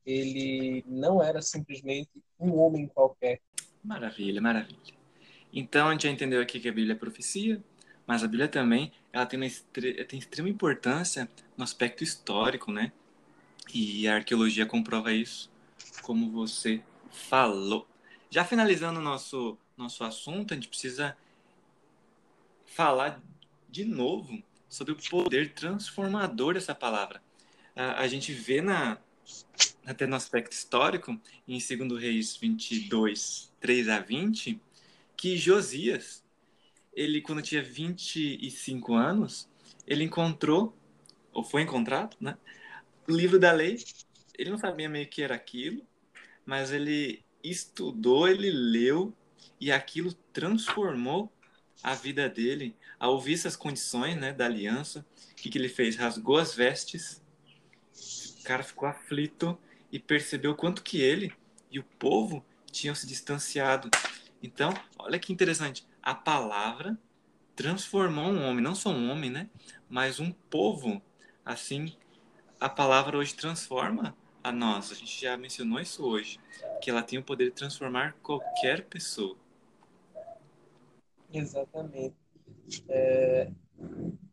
ele 0.05 0.85
não 0.85 1.23
era 1.23 1.41
simplesmente 1.41 2.11
um 2.39 2.55
homem 2.55 2.87
qualquer. 2.87 3.41
Maravilha, 3.83 4.39
maravilha. 4.39 4.93
Então 5.51 5.87
a 5.87 5.91
gente 5.93 6.03
já 6.03 6.11
entendeu 6.11 6.39
aqui 6.39 6.59
que 6.59 6.69
a 6.69 6.73
Bíblia 6.73 6.93
é 6.93 6.99
profecia, 6.99 7.63
mas 8.05 8.23
a 8.23 8.27
Bíblia 8.27 8.47
também 8.47 8.93
ela 9.13 9.27
tem, 9.27 9.39
uma 9.39 9.47
tem 10.07 10.17
extrema 10.17 10.49
importância 10.49 11.29
no 11.55 11.63
aspecto 11.63 12.03
histórico, 12.03 12.71
né? 12.71 12.91
E 13.71 14.07
a 14.07 14.15
arqueologia 14.15 14.65
comprova 14.65 15.13
isso, 15.13 15.51
como 16.01 16.31
você 16.31 16.81
falou. 17.11 17.87
Já 18.31 18.43
finalizando 18.43 18.99
o 18.99 19.03
nosso, 19.03 19.55
nosso 19.77 20.03
assunto, 20.03 20.53
a 20.53 20.55
gente 20.55 20.67
precisa 20.67 21.15
falar 22.65 23.21
de 23.69 23.85
novo 23.85 24.41
sobre 24.67 24.93
o 24.93 24.97
poder 24.97 25.53
transformador 25.53 26.55
dessa 26.55 26.73
palavra. 26.73 27.21
A, 27.75 28.01
a 28.01 28.07
gente 28.07 28.33
vê 28.33 28.61
na, 28.61 28.97
até 29.85 30.07
no 30.07 30.15
aspecto 30.15 30.53
histórico, 30.53 31.19
em 31.47 31.59
2 31.59 32.01
Reis 32.01 32.35
22, 32.35 33.53
3 33.59 33.89
a 33.89 33.99
20, 33.99 34.59
que 35.15 35.37
Josias, 35.37 36.23
ele 36.95 37.21
quando 37.21 37.41
tinha 37.41 37.61
25 37.61 38.93
anos, 38.93 39.49
ele 39.85 40.03
encontrou, 40.03 40.75
ou 41.31 41.43
foi 41.43 41.61
encontrado, 41.61 42.15
né, 42.19 42.37
o 43.07 43.11
livro 43.11 43.39
da 43.39 43.51
lei. 43.51 43.83
Ele 44.37 44.49
não 44.49 44.57
sabia 44.57 44.89
meio 44.89 45.07
que 45.07 45.21
era 45.21 45.35
aquilo, 45.35 45.81
mas 46.45 46.71
ele 46.71 47.23
estudou, 47.43 48.27
ele 48.27 48.49
leu, 48.49 49.13
e 49.59 49.71
aquilo 49.71 50.13
transformou 50.31 51.31
a 51.81 51.93
vida 51.93 52.29
dele. 52.29 52.75
Ao 52.99 53.13
ouvir 53.13 53.33
essas 53.33 53.55
condições 53.55 54.15
né, 54.15 54.31
da 54.31 54.45
aliança, 54.45 55.05
o 55.31 55.35
que, 55.35 55.49
que 55.49 55.57
ele 55.57 55.69
fez? 55.69 55.95
Rasgou 55.95 56.37
as 56.37 56.55
vestes, 56.55 57.21
o 58.39 58.43
cara 58.43 58.63
ficou 58.63 58.87
aflito 58.87 59.57
e 59.91 59.99
percebeu 59.99 60.55
quanto 60.55 60.83
que 60.83 60.99
ele 60.99 61.33
e 61.69 61.79
o 61.79 61.83
povo 61.83 62.43
tinham 62.71 62.95
se 62.95 63.05
distanciado. 63.05 63.89
Então, 64.43 64.73
olha 64.99 65.17
que 65.17 65.31
interessante, 65.31 65.87
a 66.01 66.13
palavra 66.13 66.99
transformou 67.55 68.25
um 68.25 68.45
homem, 68.45 68.61
não 68.61 68.75
só 68.75 68.89
um 68.89 69.09
homem, 69.09 69.29
né, 69.29 69.49
mas 69.89 70.19
um 70.19 70.31
povo. 70.31 71.01
Assim, 71.45 71.95
a 72.59 72.67
palavra 72.67 73.17
hoje 73.17 73.33
transforma 73.33 74.15
a 74.43 74.51
nós. 74.51 74.91
A 74.91 74.95
gente 74.95 75.21
já 75.21 75.37
mencionou 75.37 75.79
isso 75.79 76.05
hoje, 76.05 76.39
que 76.81 76.89
ela 76.89 77.01
tem 77.01 77.17
o 77.17 77.23
poder 77.23 77.45
de 77.45 77.51
transformar 77.51 78.13
qualquer 78.21 78.85
pessoa. 78.85 79.37
Exatamente. 81.31 82.15
É, 82.89 83.49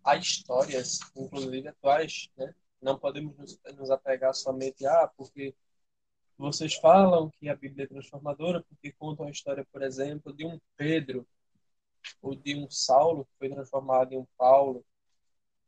há 0.05 0.17
histórias, 0.17 0.99
inclusive 1.17 1.69
atuais, 1.69 2.29
né, 2.37 2.53
não 2.83 2.99
podemos 2.99 3.37
nos, 3.77 3.91
apegar 3.91 4.35
somente 4.35 4.87
a, 4.87 5.05
ah, 5.05 5.09
porque 5.09 5.55
vocês 6.41 6.75
falam 6.75 7.31
que 7.39 7.51
a 7.51 7.55
Bíblia 7.55 7.85
é 7.85 7.87
transformadora, 7.87 8.65
porque 8.67 8.91
contam 8.93 9.27
a 9.27 9.31
história, 9.31 9.65
por 9.71 9.83
exemplo, 9.83 10.33
de 10.33 10.47
um 10.47 10.59
Pedro 10.75 11.27
ou 12.23 12.35
de 12.35 12.57
um 12.57 12.69
Saulo 12.71 13.27
que 13.27 13.33
foi 13.39 13.51
transformado 13.51 14.15
em 14.15 14.19
um 14.19 14.27
Paulo, 14.39 14.83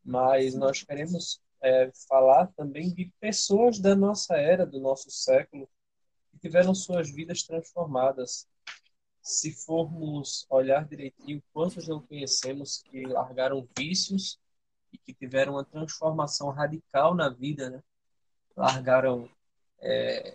mas 0.03 0.55
nós 0.55 0.83
queremos 0.83 1.43
é, 1.61 1.93
falar 2.09 2.47
também 2.57 2.91
de 2.93 3.13
pessoas 3.21 3.79
da 3.79 3.95
nossa 3.95 4.35
era, 4.37 4.65
do 4.65 4.81
nosso 4.81 5.11
século, 5.11 5.69
que 6.31 6.39
tiveram 6.39 6.75
suas 6.75 7.11
vidas 7.11 7.43
transformadas. 7.43 8.49
Se 9.21 9.53
formos 9.53 10.47
olhar 10.49 10.87
direitinho, 10.87 11.43
quantos 11.53 11.87
não 11.87 12.01
conhecemos 12.01 12.83
que 12.85 13.05
largaram 13.05 13.69
vícios 13.79 14.41
e 14.91 14.97
que 14.97 15.13
tiveram 15.13 15.53
uma 15.53 15.65
transformação 15.65 16.49
radical 16.49 17.15
na 17.15 17.29
vida, 17.29 17.69
né? 17.69 17.83
Largaram 18.57 19.29
é, 19.79 20.35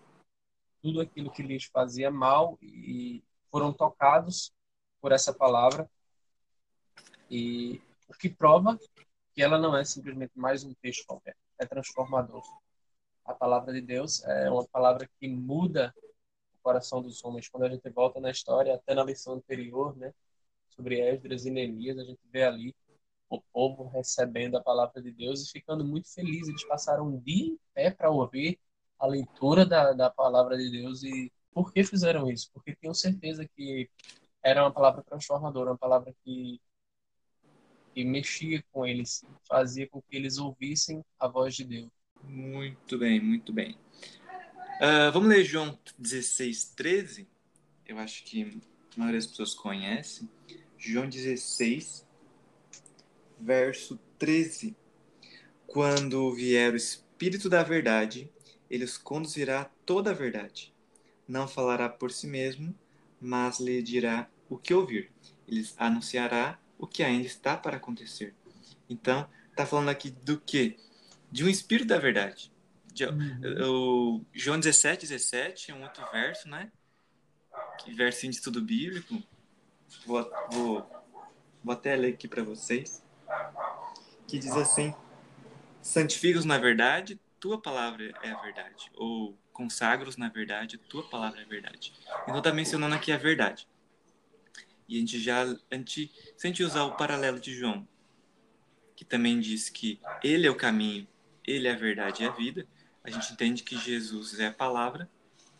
tudo 0.81 1.01
aquilo 1.01 1.31
que 1.31 1.43
lhes 1.43 1.65
fazia 1.65 2.09
mal 2.11 2.57
e 2.61 3.23
foram 3.51 3.73
tocados 3.73 4.53
por 5.01 5.11
essa 5.11 5.33
palavra. 5.33 5.89
E 7.29 7.81
o 8.07 8.13
que 8.13 8.29
prova 8.29 8.79
que 9.33 9.41
ela 9.43 9.57
não 9.59 9.77
é 9.77 9.83
simplesmente 9.83 10.31
mais 10.35 10.63
um 10.63 10.73
texto 10.75 11.05
qualquer, 11.05 11.35
é 11.59 11.65
transformador. 11.65 12.43
A 13.23 13.33
palavra 13.33 13.73
de 13.73 13.81
Deus 13.81 14.23
é 14.23 14.49
uma 14.49 14.65
palavra 14.65 15.07
que 15.19 15.27
muda 15.27 15.93
o 16.55 16.57
coração 16.63 17.01
dos 17.01 17.23
homens. 17.23 17.49
Quando 17.49 17.63
a 17.63 17.69
gente 17.69 17.87
volta 17.89 18.19
na 18.19 18.31
história, 18.31 18.73
até 18.73 18.95
na 18.95 19.03
lição 19.03 19.33
anterior, 19.33 19.95
né, 19.97 20.13
sobre 20.69 20.99
Esdras 21.01 21.45
e 21.45 21.51
Neemias, 21.51 21.99
a 21.99 22.03
gente 22.03 22.21
vê 22.31 22.43
ali 22.43 22.75
o 23.29 23.41
povo 23.53 23.87
recebendo 23.89 24.55
a 24.55 24.63
palavra 24.63 25.01
de 25.01 25.11
Deus 25.11 25.43
e 25.43 25.51
ficando 25.51 25.83
muito 25.83 26.11
felizes. 26.11 26.49
Eles 26.49 26.65
passaram 26.65 27.07
um 27.07 27.19
dia 27.19 27.47
em 27.47 27.59
pé 27.73 27.91
para 27.91 28.09
ouvir 28.09 28.59
a 28.99 29.07
leitura 29.07 29.65
da, 29.65 29.93
da 29.93 30.09
palavra 30.09 30.57
de 30.57 30.69
Deus. 30.69 31.03
E 31.03 31.31
por 31.51 31.71
que 31.73 31.83
fizeram 31.83 32.29
isso? 32.29 32.49
Porque 32.53 32.75
tinham 32.75 32.93
certeza 32.93 33.47
que 33.55 33.89
era 34.43 34.63
uma 34.63 34.71
palavra 34.71 35.03
transformadora, 35.03 35.71
uma 35.71 35.77
palavra 35.77 36.13
que, 36.23 36.59
que 37.93 38.03
mexia 38.03 38.63
com 38.71 38.85
eles, 38.85 39.25
fazia 39.47 39.87
com 39.87 40.01
que 40.01 40.15
eles 40.15 40.37
ouvissem 40.37 41.03
a 41.19 41.27
voz 41.27 41.55
de 41.55 41.65
Deus. 41.65 41.89
Muito 42.23 42.97
bem, 42.97 43.19
muito 43.19 43.53
bem. 43.53 43.77
Uh, 44.77 45.11
vamos 45.11 45.29
ler 45.29 45.43
João 45.43 45.77
16, 45.97 46.73
13. 46.75 47.27
Eu 47.85 47.97
acho 47.97 48.23
que 48.23 48.61
a 48.95 48.99
maioria 48.99 49.19
das 49.19 49.27
pessoas 49.27 49.53
conhece. 49.53 50.29
João 50.77 51.09
16, 51.09 52.07
verso 53.39 53.99
13. 54.19 54.75
Quando 55.65 56.33
vier 56.33 56.73
o 56.73 56.77
Espírito 56.77 57.49
da 57.49 57.63
Verdade, 57.63 58.31
ele 58.69 58.83
os 58.83 58.97
conduzirá 58.97 59.61
a 59.61 59.65
toda 59.85 60.11
a 60.11 60.13
verdade. 60.13 60.73
Não 61.27 61.47
falará 61.47 61.89
por 61.89 62.11
si 62.11 62.27
mesmo, 62.27 62.73
mas 63.19 63.59
lhe 63.59 63.81
dirá 63.81 64.29
o 64.49 64.57
que 64.57 64.73
ouvir. 64.73 65.11
Ele 65.47 65.67
anunciará 65.77 66.59
o 66.77 66.85
que 66.85 67.03
ainda 67.03 67.25
está 67.25 67.57
para 67.57 67.77
acontecer. 67.77 68.33
Então, 68.89 69.27
está 69.49 69.65
falando 69.65 69.89
aqui 69.89 70.09
do 70.09 70.39
que? 70.39 70.77
De 71.31 71.43
um 71.43 71.49
Espírito 71.49 71.87
da 71.87 71.97
Verdade. 71.97 72.51
De, 72.93 73.05
uhum. 73.05 74.19
o 74.19 74.25
João 74.33 74.59
17, 74.59 75.07
17 75.07 75.71
é 75.71 75.73
um 75.73 75.83
outro 75.83 76.03
verso, 76.11 76.47
né? 76.47 76.71
Que 77.79 77.93
versinho 77.93 78.31
de 78.31 78.37
estudo 78.37 78.61
bíblico. 78.61 79.21
Vou, 80.05 80.29
vou, 80.51 81.05
vou 81.63 81.73
até 81.73 81.95
ler 81.95 82.13
aqui 82.13 82.27
para 82.27 82.43
vocês 82.43 83.01
que 84.27 84.37
diz 84.37 84.51
assim: 84.51 84.93
santifica-os 85.81 86.45
na 86.45 86.57
verdade, 86.57 87.19
tua 87.39 87.61
palavra 87.61 88.11
é 88.21 88.31
a 88.31 88.41
verdade. 88.41 88.91
Ou 88.95 89.37
consagros 89.53 90.17
na 90.17 90.29
verdade, 90.29 90.77
tua 90.77 91.07
palavra 91.07 91.41
é 91.41 91.43
a 91.43 91.47
verdade. 91.47 91.93
Então 92.23 92.37
está 92.37 92.53
mencionando 92.53 92.95
aqui 92.95 93.11
a 93.11 93.17
verdade. 93.17 93.67
E 94.87 94.97
a 94.97 94.99
gente 94.99 95.19
já, 95.19 95.43
a 95.43 95.75
gente, 95.75 96.11
se 96.37 96.47
a 96.47 96.49
gente 96.49 96.63
usar 96.63 96.83
o 96.83 96.95
paralelo 96.95 97.39
de 97.39 97.53
João, 97.53 97.87
que 98.95 99.03
também 99.03 99.39
diz 99.39 99.69
que 99.69 99.99
ele 100.23 100.47
é 100.47 100.49
o 100.49 100.55
caminho, 100.55 101.07
ele 101.45 101.67
é 101.67 101.71
a 101.71 101.77
verdade 101.77 102.23
e 102.23 102.25
a 102.25 102.31
vida, 102.31 102.67
a 103.03 103.09
gente 103.09 103.33
entende 103.33 103.63
que 103.63 103.77
Jesus 103.77 104.39
é 104.39 104.47
a 104.47 104.53
palavra, 104.53 105.09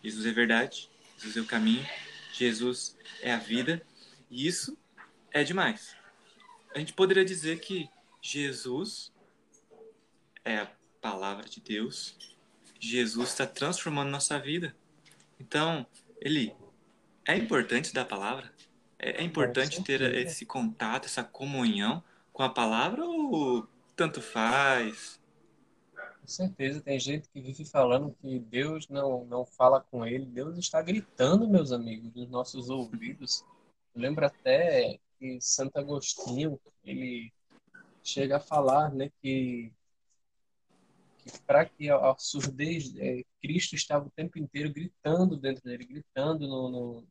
Jesus 0.04 0.26
é 0.26 0.30
a 0.30 0.34
verdade, 0.34 0.90
Jesus 1.18 1.38
é 1.38 1.42
o 1.42 1.46
caminho, 1.46 1.86
Jesus 2.34 2.98
é 3.22 3.34
a 3.34 3.38
vida, 3.38 3.82
e 4.30 4.48
isso 4.48 4.78
é 5.32 5.44
demais. 5.44 5.96
A 6.74 6.80
gente 6.80 6.94
poderia 6.94 7.26
dizer 7.26 7.60
que 7.60 7.90
Jesus 8.22 9.12
é 10.44 10.58
a 10.58 10.77
palavra 11.12 11.48
de 11.48 11.62
Deus. 11.62 12.18
Jesus 12.80 13.30
está 13.30 13.48
transformando 13.48 14.10
nossa 14.10 14.38
vida. 14.38 14.76
Então, 15.40 15.88
ele 16.20 16.54
é 17.26 17.38
importante 17.38 17.94
da 17.94 18.04
palavra. 18.04 18.52
É, 19.00 19.22
é 19.22 19.24
importante 19.24 19.82
ter 19.84 20.02
esse 20.02 20.46
contato, 20.46 21.06
essa 21.06 21.24
comunhão 21.24 22.04
com 22.34 22.44
a 22.44 22.50
palavra 22.50 23.06
ou 23.06 23.66
tanto 23.96 24.22
faz? 24.22 25.18
Com 26.20 26.28
certeza, 26.28 26.82
tem 26.82 27.00
gente 27.00 27.30
que 27.30 27.40
vive 27.40 27.64
falando 27.64 28.14
que 28.22 28.38
Deus 28.40 28.90
não, 28.90 29.24
não 29.26 29.46
fala 29.46 29.80
com 29.80 30.06
ele. 30.06 30.26
Deus 30.26 30.58
está 30.58 30.82
gritando, 30.82 31.48
meus 31.48 31.72
amigos, 31.72 32.14
nos 32.14 32.30
nossos 32.30 32.70
ouvidos. 32.70 33.46
Eu 33.96 34.02
lembro 34.02 34.26
até 34.26 35.00
que 35.18 35.40
Santo 35.40 35.78
Agostinho, 35.78 36.60
ele 36.84 37.32
chega 38.04 38.38
a 38.38 38.42
falar, 38.42 38.94
né, 38.94 39.10
que 39.22 39.72
para 41.46 41.66
que 41.66 41.90
a, 41.90 42.16
surdez, 42.18 42.96
é, 42.98 43.24
Cristo 43.42 43.76
estava 43.76 44.08
o 44.08 44.12
tempo 44.12 44.38
inteiro 44.40 44.72
gritando 44.72 45.38
dentro 45.38 45.64
dele, 45.64 45.86
gritando 45.86 46.48
no, 46.48 46.70
no, 46.70 47.08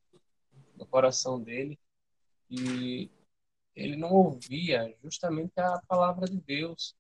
no 0.76 0.86
coração 0.86 1.40
dele, 1.40 1.78
e 2.50 3.10
ele 3.74 3.96
não 3.96 4.10
ouvia 4.10 4.94
justamente 5.02 5.52
a 5.58 5.80
palavra 5.86 6.26
de 6.26 6.40
Deus. 6.40 6.94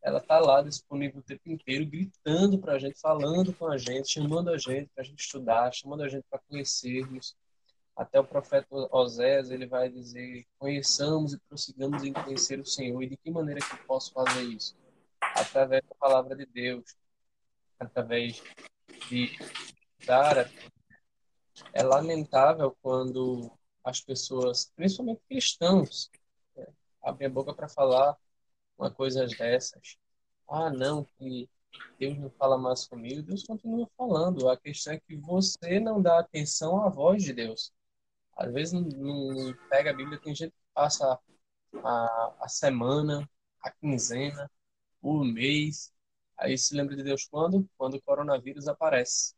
Ela 0.00 0.18
está 0.18 0.38
lá 0.38 0.62
disponível 0.62 1.20
o 1.20 1.22
tempo 1.22 1.42
inteiro, 1.50 1.84
gritando 1.84 2.58
para 2.58 2.74
a 2.74 2.78
gente, 2.78 2.98
falando 2.98 3.52
com 3.52 3.66
a 3.66 3.76
gente, 3.76 4.12
chamando 4.12 4.48
a 4.50 4.56
gente 4.56 4.88
para 4.94 5.02
a 5.02 5.06
gente 5.06 5.20
estudar, 5.20 5.72
chamando 5.74 6.02
a 6.02 6.08
gente 6.08 6.24
para 6.30 6.40
conhecermos. 6.48 7.36
Até 7.96 8.20
o 8.20 8.24
profeta 8.24 8.68
Osés, 8.92 9.50
ele 9.50 9.66
vai 9.66 9.88
dizer, 9.88 10.46
conheçamos 10.56 11.32
e 11.32 11.38
prossigamos 11.40 12.04
em 12.04 12.12
conhecer 12.12 12.60
o 12.60 12.64
Senhor. 12.64 13.02
E 13.02 13.08
de 13.08 13.16
que 13.16 13.28
maneira 13.28 13.60
que 13.60 13.74
eu 13.74 13.86
posso 13.86 14.12
fazer 14.12 14.42
isso? 14.44 14.77
Através 15.34 15.82
da 15.88 15.94
palavra 15.94 16.36
de 16.36 16.46
Deus, 16.46 16.96
através 17.78 18.42
de 19.08 19.36
dar. 20.04 20.50
É 21.72 21.82
lamentável 21.82 22.76
quando 22.80 23.50
as 23.82 24.00
pessoas, 24.00 24.70
principalmente 24.76 25.20
cristãos, 25.28 26.10
é, 26.56 26.68
abrem 27.02 27.26
a 27.26 27.30
boca 27.30 27.52
para 27.52 27.68
falar 27.68 28.16
uma 28.78 28.90
coisa 28.90 29.26
dessas. 29.26 29.96
Ah, 30.48 30.70
não, 30.70 31.04
que 31.18 31.48
Deus 31.98 32.16
não 32.18 32.30
fala 32.30 32.56
mais 32.56 32.86
comigo. 32.86 33.22
Deus 33.22 33.44
continua 33.44 33.88
falando. 33.96 34.48
A 34.48 34.56
questão 34.56 34.92
é 34.92 35.00
que 35.00 35.16
você 35.16 35.80
não 35.80 36.00
dá 36.00 36.18
atenção 36.18 36.82
à 36.84 36.88
voz 36.88 37.22
de 37.22 37.32
Deus. 37.32 37.72
Às 38.36 38.52
vezes 38.52 38.72
não, 38.72 38.82
não 38.82 39.54
pega 39.68 39.90
a 39.90 39.94
Bíblia, 39.94 40.20
tem 40.20 40.34
gente 40.34 40.52
que 40.52 40.72
passa 40.72 41.18
a, 41.82 42.34
a 42.40 42.48
semana, 42.48 43.28
a 43.60 43.70
quinzena, 43.70 44.50
o 45.00 45.24
mês, 45.24 45.92
aí 46.36 46.56
se 46.56 46.74
lembra 46.74 46.96
de 46.96 47.02
Deus 47.02 47.26
quando? 47.30 47.68
Quando 47.76 47.94
o 47.94 48.02
coronavírus 48.02 48.68
aparece. 48.68 49.34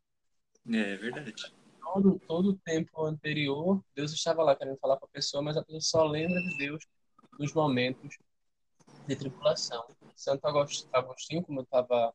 É 0.67 0.95
verdade. 0.95 1.33
Todo, 1.81 2.21
todo 2.27 2.49
o 2.51 2.57
tempo 2.59 3.05
anterior, 3.05 3.83
Deus 3.95 4.13
estava 4.13 4.43
lá 4.43 4.55
querendo 4.55 4.77
falar 4.77 4.97
com 4.97 5.05
a 5.05 5.09
pessoa, 5.09 5.41
mas 5.41 5.57
a 5.57 5.63
pessoa 5.63 5.81
só 5.81 6.03
lembra 6.05 6.39
de 6.39 6.57
Deus 6.57 6.85
nos 7.39 7.53
momentos 7.53 8.17
de 9.07 9.15
tribulação. 9.15 9.83
Santo 10.15 10.45
Agostinho, 10.45 11.43
como 11.43 11.59
eu 11.59 11.63
estava 11.63 12.13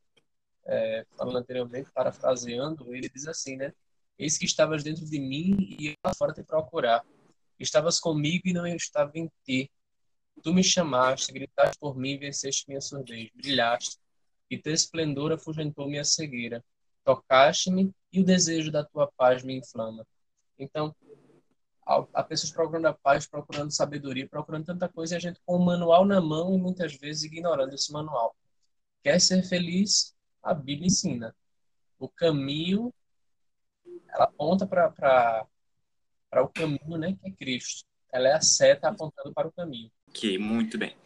é, 0.65 1.07
falando 1.17 1.39
anteriormente, 1.39 1.91
parafraseando, 1.93 2.95
ele 2.95 3.09
diz 3.09 3.27
assim, 3.27 3.57
né? 3.57 3.73
Eis 4.19 4.39
que 4.39 4.47
estavas 4.47 4.83
dentro 4.83 5.05
de 5.05 5.19
mim 5.19 5.57
e 5.79 5.89
eu 5.89 5.95
lá 6.05 6.15
fora 6.15 6.33
te 6.33 6.43
procurar. 6.43 7.05
Estavas 7.59 8.01
comigo 8.01 8.43
e 8.47 8.53
não 8.53 8.67
eu 8.67 8.77
estava 8.77 9.13
em 9.15 9.31
ti. 9.45 9.71
Tu 10.43 10.53
me 10.53 10.63
chamaste, 10.63 11.33
gritaste 11.33 11.79
por 11.79 11.97
mim 11.97 12.19
venceste 12.19 12.65
minha 12.69 12.81
surdez. 12.81 13.31
Brilhaste 13.35 13.99
e 14.51 14.59
teu 14.59 14.73
esplendor 14.73 15.33
afugentou 15.33 15.89
minha 15.89 16.05
cegueira. 16.05 16.65
Tocaste-me 17.05 17.93
e 18.13 18.21
o 18.21 18.25
desejo 18.25 18.71
da 18.71 18.85
tua 18.85 19.11
paz 19.17 19.43
me 19.43 19.57
inflama. 19.57 20.07
Então, 20.59 20.95
há 21.85 22.23
pessoas 22.23 22.53
procurando 22.53 22.87
a 22.87 22.93
paz, 22.93 23.27
procurando 23.27 23.71
sabedoria, 23.71 24.29
procurando 24.29 24.67
tanta 24.67 24.89
coisa 24.89 25.15
e 25.15 25.17
a 25.17 25.21
gente 25.21 25.41
com 25.45 25.57
o 25.57 25.65
manual 25.65 26.05
na 26.05 26.21
mão 26.21 26.55
e 26.55 26.59
muitas 26.59 26.95
vezes 26.97 27.25
ignorando 27.25 27.75
esse 27.75 27.93
manual. 27.93 28.35
Quer 29.03 29.21
ser 29.21 29.43
feliz? 29.43 30.15
A 30.43 30.55
Bíblia 30.55 30.87
ensina. 30.87 31.35
O 31.99 32.09
caminho 32.09 32.93
ela 34.09 34.25
aponta 34.25 34.67
para 34.67 35.47
o 36.43 36.49
caminho, 36.49 36.97
né, 36.99 37.17
que 37.21 37.29
é 37.29 37.33
Cristo. 37.33 37.85
Ela 38.13 38.29
é 38.29 38.33
a 38.33 38.41
seta 38.41 38.89
apontando 38.89 39.33
para 39.33 39.49
o 39.49 39.53
caminho. 39.53 39.91
Ok, 40.17 40.39
muito 40.39 40.79
bem. 40.79 40.97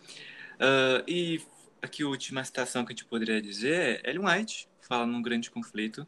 Uh, 0.55 1.03
e 1.05 1.43
aqui 1.83 2.05
a 2.05 2.07
última 2.07 2.45
citação 2.45 2.85
que 2.85 2.93
a 2.93 2.95
gente 2.95 3.05
poderia 3.07 3.43
dizer 3.43 4.01
é 4.05 4.09
Ellen 4.09 4.25
White, 4.25 4.69
fala 4.81 5.05
num 5.05 5.21
grande 5.21 5.51
conflito, 5.51 6.07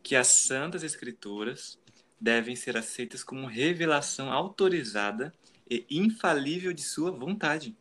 que 0.00 0.14
as 0.14 0.28
santas 0.46 0.84
escrituras 0.84 1.76
devem 2.20 2.54
ser 2.54 2.76
aceitas 2.76 3.24
como 3.24 3.48
revelação 3.48 4.30
autorizada 4.30 5.34
e 5.68 5.84
infalível 5.90 6.72
de 6.72 6.82
sua 6.82 7.10
vontade. 7.10 7.76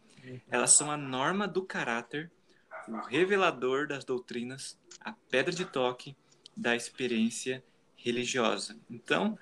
Elas 0.49 0.75
são 0.75 0.89
a 0.89 0.97
norma 0.97 1.47
do 1.47 1.61
caráter, 1.61 2.31
o 2.87 2.97
revelador 3.05 3.87
das 3.87 4.03
doutrinas, 4.03 4.79
a 4.99 5.13
pedra 5.29 5.53
de 5.53 5.65
toque 5.65 6.15
da 6.57 6.75
experiência 6.75 7.63
religiosa. 7.95 8.75
Então, 8.89 9.37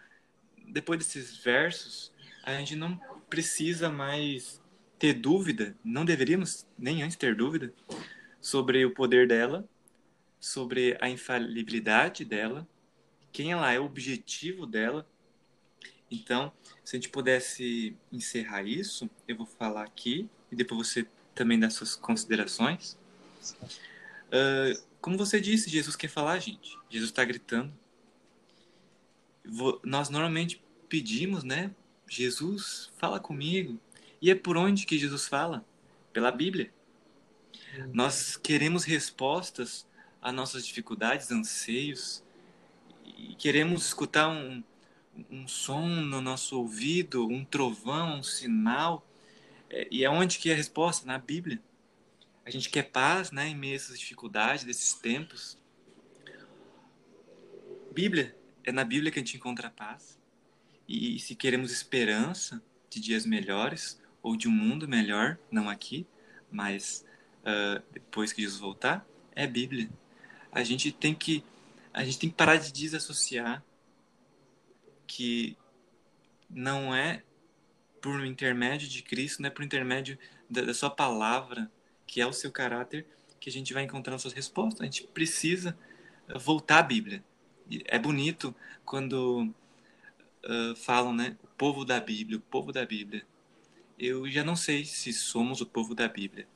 depois 0.67 0.99
desses 0.99 1.37
versos, 1.37 2.11
a 2.43 2.53
gente 2.55 2.75
não 2.75 2.99
precisa 3.29 3.89
mais 3.89 4.61
ter 4.99 5.13
dúvida, 5.13 5.75
não 5.83 6.05
deveríamos 6.05 6.65
nem 6.77 7.03
antes 7.03 7.15
ter 7.15 7.35
dúvida 7.35 7.73
sobre 8.41 8.85
o 8.85 8.93
poder 8.93 9.27
dela, 9.27 9.67
sobre 10.39 10.97
a 10.99 11.09
infalibilidade 11.09 12.23
dela, 12.25 12.67
quem 13.31 13.51
ela 13.51 13.71
é, 13.71 13.79
o 13.79 13.85
objetivo 13.85 14.65
dela. 14.65 15.07
Então, 16.09 16.51
se 16.83 16.95
a 16.95 16.97
gente 16.97 17.09
pudesse 17.09 17.95
encerrar 18.11 18.63
isso, 18.63 19.09
eu 19.27 19.35
vou 19.35 19.45
falar 19.45 19.83
aqui 19.83 20.29
e 20.51 20.55
depois 20.55 20.87
você 20.87 21.07
também 21.35 21.59
dá 21.59 21.69
suas 21.69 21.95
considerações. 21.95 22.97
Uh, 24.27 24.81
como 24.99 25.17
você 25.17 25.39
disse, 25.39 25.69
Jesus 25.69 25.95
quer 25.95 26.07
falar, 26.07 26.39
gente. 26.39 26.77
Jesus 26.89 27.11
está 27.11 27.23
gritando 27.23 27.71
nós 29.83 30.09
normalmente 30.09 30.61
pedimos, 30.89 31.43
né? 31.43 31.71
Jesus, 32.09 32.91
fala 32.97 33.19
comigo. 33.19 33.79
E 34.21 34.31
é 34.31 34.35
por 34.35 34.57
onde 34.57 34.85
que 34.85 34.97
Jesus 34.97 35.27
fala? 35.27 35.65
Pela 36.11 36.31
Bíblia. 36.31 36.73
Uhum. 37.77 37.91
Nós 37.93 38.35
queremos 38.35 38.83
respostas 38.83 39.87
às 40.21 40.33
nossas 40.33 40.65
dificuldades, 40.65 41.31
anseios, 41.31 42.23
e 43.05 43.35
queremos 43.35 43.85
escutar 43.87 44.27
um, 44.27 44.63
um 45.29 45.47
som 45.47 45.87
no 45.87 46.21
nosso 46.21 46.59
ouvido, 46.59 47.27
um 47.27 47.45
trovão, 47.45 48.19
um 48.19 48.23
sinal. 48.23 49.05
É, 49.69 49.87
e 49.91 50.03
é 50.03 50.09
onde 50.09 50.39
que 50.39 50.49
é 50.49 50.53
a 50.53 50.55
resposta? 50.55 51.05
Na 51.05 51.17
Bíblia. 51.17 51.61
A 52.45 52.49
gente 52.49 52.69
quer 52.69 52.83
paz 52.83 53.31
né, 53.31 53.49
em 53.49 53.55
meio 53.55 53.73
a 53.73 53.75
essas 53.75 53.99
dificuldades 53.99 54.63
desses 54.63 54.93
tempos. 54.93 55.57
Bíblia 57.91 58.35
é 58.63 58.71
na 58.71 58.83
Bíblia 58.83 59.11
que 59.11 59.19
a 59.19 59.21
gente 59.21 59.35
encontra 59.35 59.69
paz. 59.69 60.17
E 60.87 61.19
se 61.19 61.35
queremos 61.35 61.71
esperança 61.71 62.63
de 62.89 63.01
dias 63.01 63.25
melhores 63.25 63.99
ou 64.21 64.35
de 64.35 64.47
um 64.47 64.51
mundo 64.51 64.87
melhor, 64.87 65.37
não 65.51 65.69
aqui, 65.69 66.05
mas 66.51 67.05
uh, 67.41 67.81
depois 67.91 68.33
que 68.33 68.41
Jesus 68.41 68.59
voltar, 68.59 69.05
é 69.35 69.45
Bíblia. 69.45 69.89
A 70.51 70.63
gente 70.63 70.91
tem 70.91 71.13
que 71.13 71.43
a 71.93 72.03
gente 72.03 72.19
tem 72.19 72.29
que 72.29 72.35
parar 72.35 72.57
de 72.57 72.71
desassociar 72.71 73.63
que 75.07 75.57
não 76.47 76.93
é 76.93 77.23
por 78.01 78.23
intermédio 78.23 78.87
de 78.87 79.01
Cristo, 79.01 79.41
não 79.41 79.47
é 79.47 79.49
por 79.49 79.63
intermédio 79.63 80.17
da, 80.47 80.61
da 80.61 80.73
sua 80.73 80.91
palavra, 80.91 81.71
que 82.05 82.21
é 82.21 82.27
o 82.27 82.33
seu 82.33 82.51
caráter, 82.51 83.07
que 83.39 83.49
a 83.49 83.51
gente 83.51 83.73
vai 83.73 83.83
encontrando 83.83 84.21
suas 84.21 84.33
respostas. 84.33 84.81
A 84.81 84.85
gente 84.85 85.03
precisa 85.07 85.75
voltar 86.35 86.79
à 86.79 86.83
Bíblia 86.83 87.23
é 87.85 87.99
bonito 87.99 88.55
quando 88.85 89.53
uh, 90.45 90.75
falam, 90.75 91.13
né? 91.13 91.37
O 91.43 91.47
povo 91.47 91.83
da 91.83 91.99
Bíblia, 91.99 92.37
o 92.37 92.41
povo 92.41 92.71
da 92.71 92.85
Bíblia. 92.85 93.25
Eu 93.97 94.29
já 94.29 94.43
não 94.43 94.55
sei 94.55 94.85
se 94.85 95.11
somos 95.11 95.59
o 95.59 95.65
povo 95.65 95.95
da 95.95 96.07
Bíblia, 96.07 96.47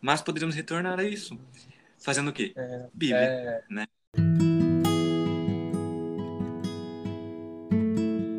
mas 0.00 0.20
poderíamos 0.20 0.56
retornar 0.56 0.98
a 0.98 1.04
isso. 1.04 1.38
Fazendo 1.96 2.30
o 2.30 2.32
quê? 2.32 2.52
É, 2.56 2.88
Bíblia, 2.92 3.16
é... 3.16 3.64
né? 3.70 3.86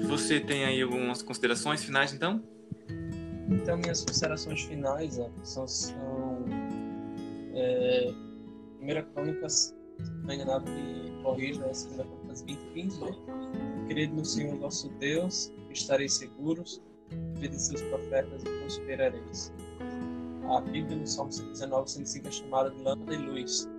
Você 0.10 0.42
tem 0.42 0.66
aí 0.66 0.82
algumas 0.82 1.22
considerações 1.22 1.82
finais, 1.82 2.12
então? 2.14 2.44
Então, 3.50 3.78
minhas 3.78 4.04
considerações 4.04 4.64
finais 4.64 5.18
são, 5.44 5.66
são 5.66 6.46
é, 7.54 8.14
Primeira 8.76 9.04
Crônicas 9.04 9.74
não 10.24 10.34
enganado, 10.34 10.70
me 10.70 11.24
corrija, 11.24 11.62
é 11.62 11.68
2 11.68 11.86
Crônicas 11.86 12.42
20, 12.42 12.60
15, 12.74 13.00
né? 13.00 13.12
Querido 13.88 14.14
no 14.14 14.26
Senhor 14.26 14.60
nosso 14.60 14.90
Deus, 15.00 15.54
estareis 15.70 16.16
seguros, 16.16 16.82
crede 17.38 17.56
em 17.56 17.60
seus 17.60 17.82
profetas 17.84 18.42
e 18.42 18.60
prosperareis. 18.60 19.54
A 20.50 20.62
Bíblia 20.62 20.98
no 20.98 21.08
Salmo 21.08 21.32
119, 21.32 21.90
105 21.92 22.28
é 22.28 22.32
chamada 22.32 22.72
de 22.72 22.82
lâmpada 22.82 23.14
e 23.14 23.18
luz. 23.18 23.70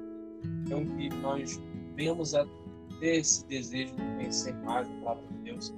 Então, 0.65 0.87
que 0.97 1.09
nós 1.17 1.61
venhamos 1.97 2.35
a 2.35 2.47
ter 3.01 3.17
esse 3.17 3.47
desejo 3.47 3.95
de 3.95 4.03
conhecer 4.03 4.55
mais 4.65 4.89
a 4.89 4.93
palavra 5.01 5.25
de 5.29 5.39
Deus. 5.51 5.75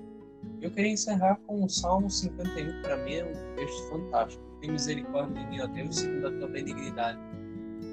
Eu 0.60 0.70
queria 0.70 0.92
encerrar 0.92 1.36
com 1.46 1.64
o 1.64 1.68
Salmo 1.68 2.10
51, 2.10 2.82
para 2.82 2.96
mim 3.04 3.14
é 3.14 3.24
um 3.24 3.56
texto 3.56 3.88
fantástico. 3.88 4.44
Tem 4.60 4.70
misericórdia 4.70 5.42
de 5.42 5.50
mim, 5.50 5.60
ó 5.60 5.66
Deus, 5.66 5.96
segundo 5.96 6.28
a 6.28 6.30
tua 6.30 6.48
benignidade 6.48 7.18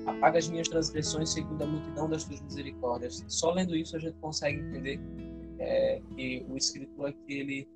Apaga 0.05 0.39
as 0.39 0.49
minhas 0.49 0.67
transgressões 0.67 1.29
segundo 1.29 1.61
a 1.61 1.67
multidão 1.67 2.09
das 2.09 2.23
tuas 2.23 2.41
misericórdias. 2.41 3.23
Só 3.27 3.51
lendo 3.51 3.75
isso 3.75 3.95
a 3.95 3.99
gente 3.99 4.15
consegue 4.19 4.59
entender 4.59 4.99
é, 5.59 6.01
que 6.15 6.45
o 6.49 6.57
escritor 6.57 7.09
aqui 7.09 7.33
ele 7.33 7.67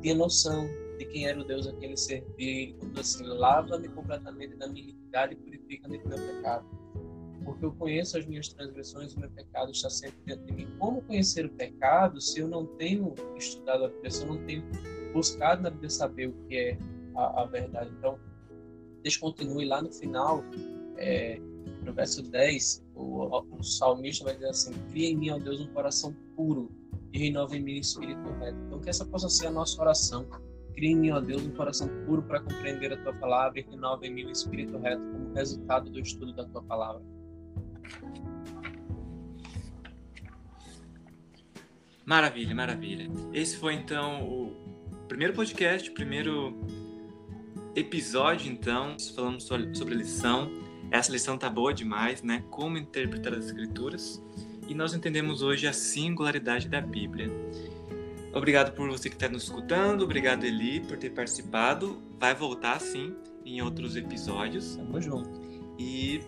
tinha 0.00 0.14
noção 0.14 0.68
de 0.98 1.04
quem 1.06 1.26
era 1.26 1.40
o 1.40 1.44
Deus 1.44 1.66
a 1.66 1.72
quem 1.72 1.88
ele 1.88 1.96
servia. 1.96 2.24
Ele 2.38 2.76
falou 2.80 3.00
assim: 3.00 3.24
lava-me 3.24 3.88
completamente 3.88 4.56
da 4.56 4.68
minha 4.68 4.84
iniquidade 4.84 5.34
e 5.34 5.36
purifica-me 5.36 5.98
do 5.98 6.08
meu 6.08 6.18
pecado. 6.18 6.66
porque 7.44 7.64
eu 7.64 7.72
conheço 7.72 8.16
as 8.16 8.26
minhas 8.26 8.48
transgressões, 8.48 9.14
o 9.14 9.20
meu 9.20 9.30
pecado 9.30 9.72
está 9.72 9.90
sempre 9.90 10.18
dentro 10.24 10.46
de 10.46 10.52
mim. 10.52 10.68
Como 10.78 11.02
conhecer 11.02 11.46
o 11.46 11.50
pecado 11.50 12.20
se 12.20 12.40
eu 12.40 12.48
não 12.48 12.66
tenho 12.76 13.14
estudado 13.36 13.84
a 13.84 13.88
Bíblia, 13.88 14.10
se 14.10 14.22
eu 14.22 14.28
não 14.28 14.44
tenho 14.44 14.64
buscado 15.12 15.62
na 15.62 15.70
Bíblia 15.70 15.90
saber 15.90 16.28
o 16.28 16.32
que 16.46 16.56
é 16.56 16.78
a, 17.16 17.42
a 17.42 17.46
verdade? 17.46 17.90
Então, 17.98 18.18
deixa 19.02 19.18
continue 19.18 19.64
lá 19.64 19.82
no 19.82 19.92
final, 19.92 20.44
é, 20.96 21.40
no 21.84 21.92
verso 21.92 22.22
10, 22.22 22.84
o, 22.94 23.42
o 23.58 23.62
salmista 23.62 24.24
vai 24.24 24.34
dizer 24.34 24.48
assim: 24.48 24.72
Cria 24.90 25.10
em 25.10 25.16
mim, 25.16 25.30
ó 25.30 25.38
Deus, 25.38 25.60
um 25.60 25.72
coração 25.72 26.14
puro 26.36 26.70
e 27.12 27.18
renova 27.18 27.56
em 27.56 27.62
mim 27.62 27.74
o 27.74 27.80
espírito 27.80 28.28
reto. 28.40 28.58
Então, 28.66 28.80
que 28.80 28.88
essa 28.88 29.04
possa 29.04 29.28
ser 29.28 29.48
a 29.48 29.50
nossa 29.50 29.80
oração. 29.80 30.26
Mim, 30.76 31.10
ó 31.10 31.20
Deus, 31.20 31.42
um 31.42 31.50
coração 31.50 31.88
puro 32.06 32.22
para 32.22 32.40
compreender 32.40 32.92
a 32.92 32.96
tua 32.96 33.12
palavra 33.14 33.60
e 33.60 33.62
renova 33.62 34.06
em 34.06 34.12
mim 34.12 34.24
o 34.24 34.30
espírito 34.30 34.78
reto 34.78 35.02
como 35.02 35.32
resultado 35.34 35.90
do 35.90 36.00
estudo 36.00 36.32
da 36.32 36.44
tua 36.46 36.62
palavra. 36.62 37.02
Maravilha, 42.04 42.54
maravilha. 42.54 43.08
Esse 43.32 43.58
foi 43.58 43.74
então 43.74 44.24
o 44.26 45.06
primeiro 45.06 45.34
podcast, 45.34 45.88
o 45.90 45.94
primeiro 45.94 46.58
episódio, 47.76 48.50
então. 48.50 48.96
Falamos 49.14 49.44
sobre 49.44 49.94
a 49.94 49.96
lição. 49.96 50.50
Essa 50.90 51.12
lição 51.12 51.38
tá 51.38 51.48
boa 51.48 51.72
demais, 51.72 52.22
né? 52.22 52.44
Como 52.50 52.76
interpretar 52.76 53.34
as 53.34 53.46
escrituras. 53.46 54.22
E 54.68 54.74
nós 54.74 54.94
entendemos 54.94 55.42
hoje 55.42 55.66
a 55.66 55.72
singularidade 55.72 56.68
da 56.68 56.80
Bíblia. 56.80 57.30
Obrigado 58.32 58.72
por 58.72 58.88
você 58.88 59.08
que 59.10 59.16
está 59.16 59.28
nos 59.28 59.44
escutando. 59.44 60.02
Obrigado, 60.02 60.44
Eli, 60.44 60.80
por 60.80 60.96
ter 60.96 61.10
participado. 61.10 62.02
Vai 62.18 62.34
voltar, 62.34 62.80
sim, 62.80 63.14
em 63.44 63.60
outros 63.60 63.96
episódios. 63.96 64.76
Tamo 64.76 65.00
junto. 65.00 65.40
E 65.78 66.20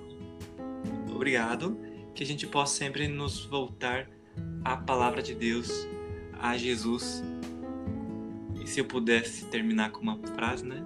obrigado. 1.11 1.79
Que 2.15 2.23
a 2.23 2.27
gente 2.27 2.47
possa 2.47 2.77
sempre 2.77 3.09
nos 3.09 3.45
voltar 3.47 4.09
à 4.65 4.77
palavra 4.77 5.23
de 5.23 5.35
Deus, 5.35 5.89
a 6.39 6.57
Jesus. 6.57 7.25
E 8.61 8.69
se 8.69 8.81
eu 8.81 8.85
pudesse 8.85 9.47
terminar 9.47 9.91
com 9.91 10.01
uma 10.01 10.19
frase, 10.35 10.65
né? 10.65 10.85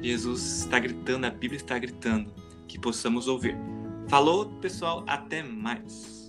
Jesus 0.00 0.60
está 0.60 0.78
gritando, 0.78 1.26
a 1.26 1.30
Bíblia 1.30 1.56
está 1.56 1.78
gritando, 1.78 2.32
que 2.66 2.78
possamos 2.78 3.28
ouvir. 3.28 3.56
Falou, 4.08 4.46
pessoal, 4.60 5.04
até 5.06 5.42
mais. 5.42 6.21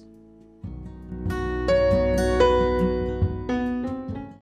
thank 1.11 1.31
you 1.33 1.42